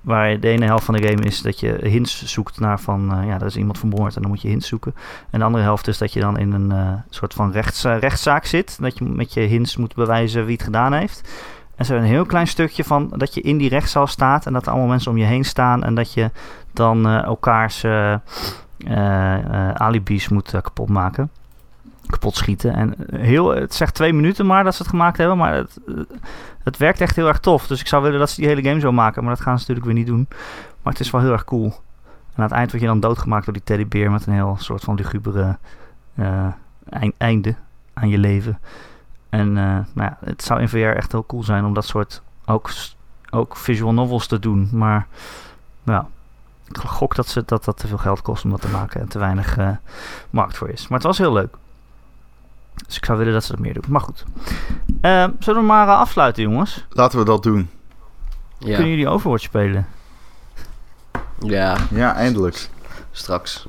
[0.01, 3.13] Waar de ene helft van de game is dat je hints zoekt naar van...
[3.13, 4.95] eh, ja, er is iemand vermoord en dan moet je hints zoeken.
[5.31, 8.45] En de andere helft is dat je dan in een eh, soort van rechts, rechtszaak
[8.45, 8.79] zit.
[8.81, 11.33] Dat je met je hints moet bewijzen wie het gedaan heeft.
[11.77, 14.47] En zo een heel klein stukje van dat je in die rechtszaal staat...
[14.47, 15.85] en dat er allemaal mensen om je heen staan...
[15.85, 16.31] en dat je
[16.73, 17.85] dan elkaars
[19.75, 20.61] alibis moet eh,
[22.11, 22.75] kapot schieten.
[22.75, 25.37] En heel, het zegt twee minuten maar dat ze het gemaakt hebben...
[25.37, 25.79] maar het,
[26.63, 27.67] het werkt echt heel erg tof.
[27.67, 29.25] Dus ik zou willen dat ze die hele game zo maken...
[29.25, 30.27] maar dat gaan ze natuurlijk weer niet doen.
[30.83, 31.65] Maar het is wel heel erg cool.
[31.65, 34.11] En aan het eind word je dan doodgemaakt door die teddybeer...
[34.11, 35.59] met een heel soort van lugubere
[36.89, 37.55] eind- einde
[37.95, 38.59] aan je leven.
[39.29, 42.23] En eh, nou ja, het zou in VR echt heel cool zijn om dat soort
[42.45, 42.71] ook,
[43.31, 44.69] ook visual novels te doen.
[44.73, 45.07] Maar
[45.83, 46.07] ja,
[46.69, 49.09] ik gok dat, ze, dat dat te veel geld kost om dat te maken en
[49.09, 49.71] te weinig eh,
[50.31, 50.89] markt voor is.
[50.89, 51.57] Maar het was heel leuk.
[52.87, 53.85] Dus ik zou willen dat ze dat meer doen.
[53.89, 54.25] Maar goed.
[55.01, 56.85] Eh, zullen we maar eh, afsluiten, jongens?
[56.91, 57.71] Laten we dat doen.
[58.59, 59.87] Ja, Kunnen jullie Overwatch spelen?
[61.39, 62.69] ja Ja, eindelijk.
[63.11, 63.67] straks.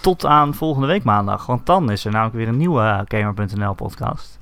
[0.00, 1.46] tot aan volgende week maandag.
[1.46, 4.38] Want dan is er namelijk weer een nieuwe eh, Gamer.nl podcast.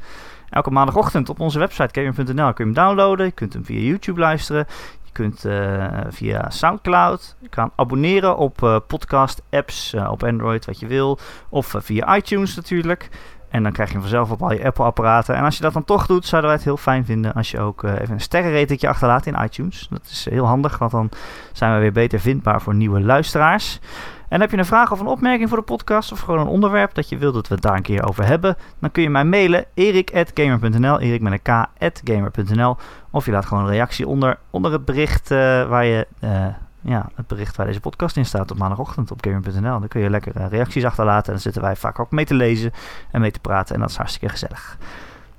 [0.50, 3.26] Elke maandagochtend op onze website Gamer.nl kun je hem downloaden.
[3.26, 4.66] Je kunt hem via YouTube luisteren.
[5.04, 7.36] Je kunt eh, via Soundcloud.
[7.40, 11.18] Je kan abonneren op eh, podcast apps op Android wat je wil.
[11.48, 13.08] Of via iTunes natuurlijk.
[13.48, 15.34] En dan krijg je hem vanzelf op al je Apple apparaten.
[15.34, 17.60] En als je dat dan toch doet, zouden wij het heel fijn vinden als je
[17.60, 19.86] ook eh, even een sterrenratingje achterlaat in iTunes.
[19.90, 21.10] Dat is heel handig, want dan
[21.52, 23.80] zijn we weer beter vindbaar voor nieuwe luisteraars.
[24.28, 26.94] En heb je een vraag of een opmerking voor de podcast of gewoon een onderwerp
[26.94, 29.64] dat je wilt dat we daar een keer over hebben, dan kun je mij mailen
[29.74, 32.76] erik@gamer.nl, erik met een k@gamer.nl
[33.10, 36.46] of je laat gewoon een reactie onder, onder het bericht eh, waar je eh,
[36.90, 39.78] ja, het bericht waar deze podcast in staat op maandagochtend op gamer.nl.
[39.80, 42.34] Dan kun je lekker eh, reacties achterlaten en dan zitten wij vaak ook mee te
[42.34, 42.72] lezen
[43.10, 44.78] en mee te praten en dat is hartstikke gezellig.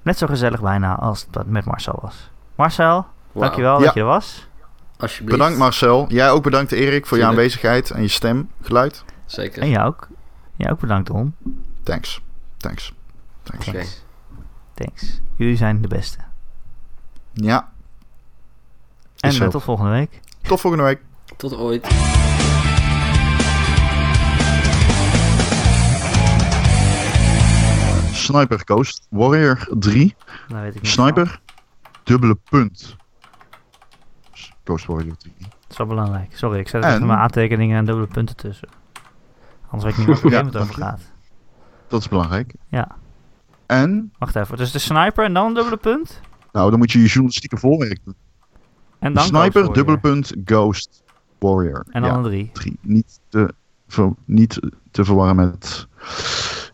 [0.01, 2.31] Net zo gezellig bijna als dat met Marcel was.
[2.55, 2.85] Marcel,
[3.31, 3.43] Wauw.
[3.43, 3.85] dankjewel Ja.
[3.85, 4.47] dat je er was.
[4.97, 5.37] Alsjeblieft.
[5.37, 6.05] Bedankt Marcel.
[6.09, 9.03] Jij ook bedankt Erik voor je aanwezigheid en je stem, geluid.
[9.25, 9.61] Zeker.
[9.61, 10.07] En jij ook.
[10.55, 11.35] Jij ook bedankt Ron.
[11.83, 12.21] Thanks.
[12.57, 12.93] Thanks.
[13.43, 14.03] Thanks.
[14.73, 15.21] Thanks.
[15.35, 16.17] Jullie zijn de beste.
[17.33, 17.69] Ja,
[19.19, 20.19] En eh, tot volgende week.
[20.41, 21.01] tot volgende week.
[21.39, 21.85] Tot ooit.
[28.13, 30.15] Sniper Ghost Warrior 3.
[30.47, 30.91] Dat weet ik niet.
[30.91, 31.39] Sniper,
[32.03, 32.95] dubbele punt.
[34.63, 35.33] Ghost Warrior 3.
[35.39, 36.37] Dat is wel belangrijk.
[36.37, 38.67] Sorry, ik zet En- even mijn aantekeningen en dubbele punten tussen.
[39.69, 41.01] Anders weet ik niet waar het Ja, het over gaat.
[41.87, 42.53] Dat is belangrijk.
[42.67, 42.87] Ja,
[43.65, 44.57] En, wacht even.
[44.57, 46.19] Dus de sniper en dan een dubbele punt?
[46.51, 48.15] nou, dan moet je je journalistieke voorwerk doen.
[48.99, 51.03] En dan Sniper, dubbele punt, Ghost
[51.39, 51.85] Warrior.
[51.91, 52.49] En dan ja, drie.
[52.53, 52.77] drie.
[52.81, 53.53] Niet te,
[53.87, 54.59] ver- niet
[54.91, 55.87] te verwarren met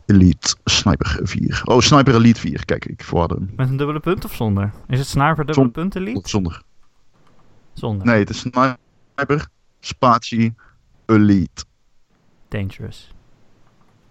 [0.05, 1.61] Elite Sniper 4.
[1.65, 2.65] Oh, Sniper Elite 4.
[2.65, 3.49] Kijk, ik verwarde hem.
[3.55, 4.71] Met een dubbele punt of zonder?
[4.87, 6.29] Is het sniper dubbele punt elite?
[6.29, 6.61] Zonder.
[7.73, 8.05] Zonder.
[8.07, 9.47] Nee, het is Sniper,
[9.79, 10.53] Spatie,
[11.05, 11.63] Elite.
[12.47, 13.13] Dangerous.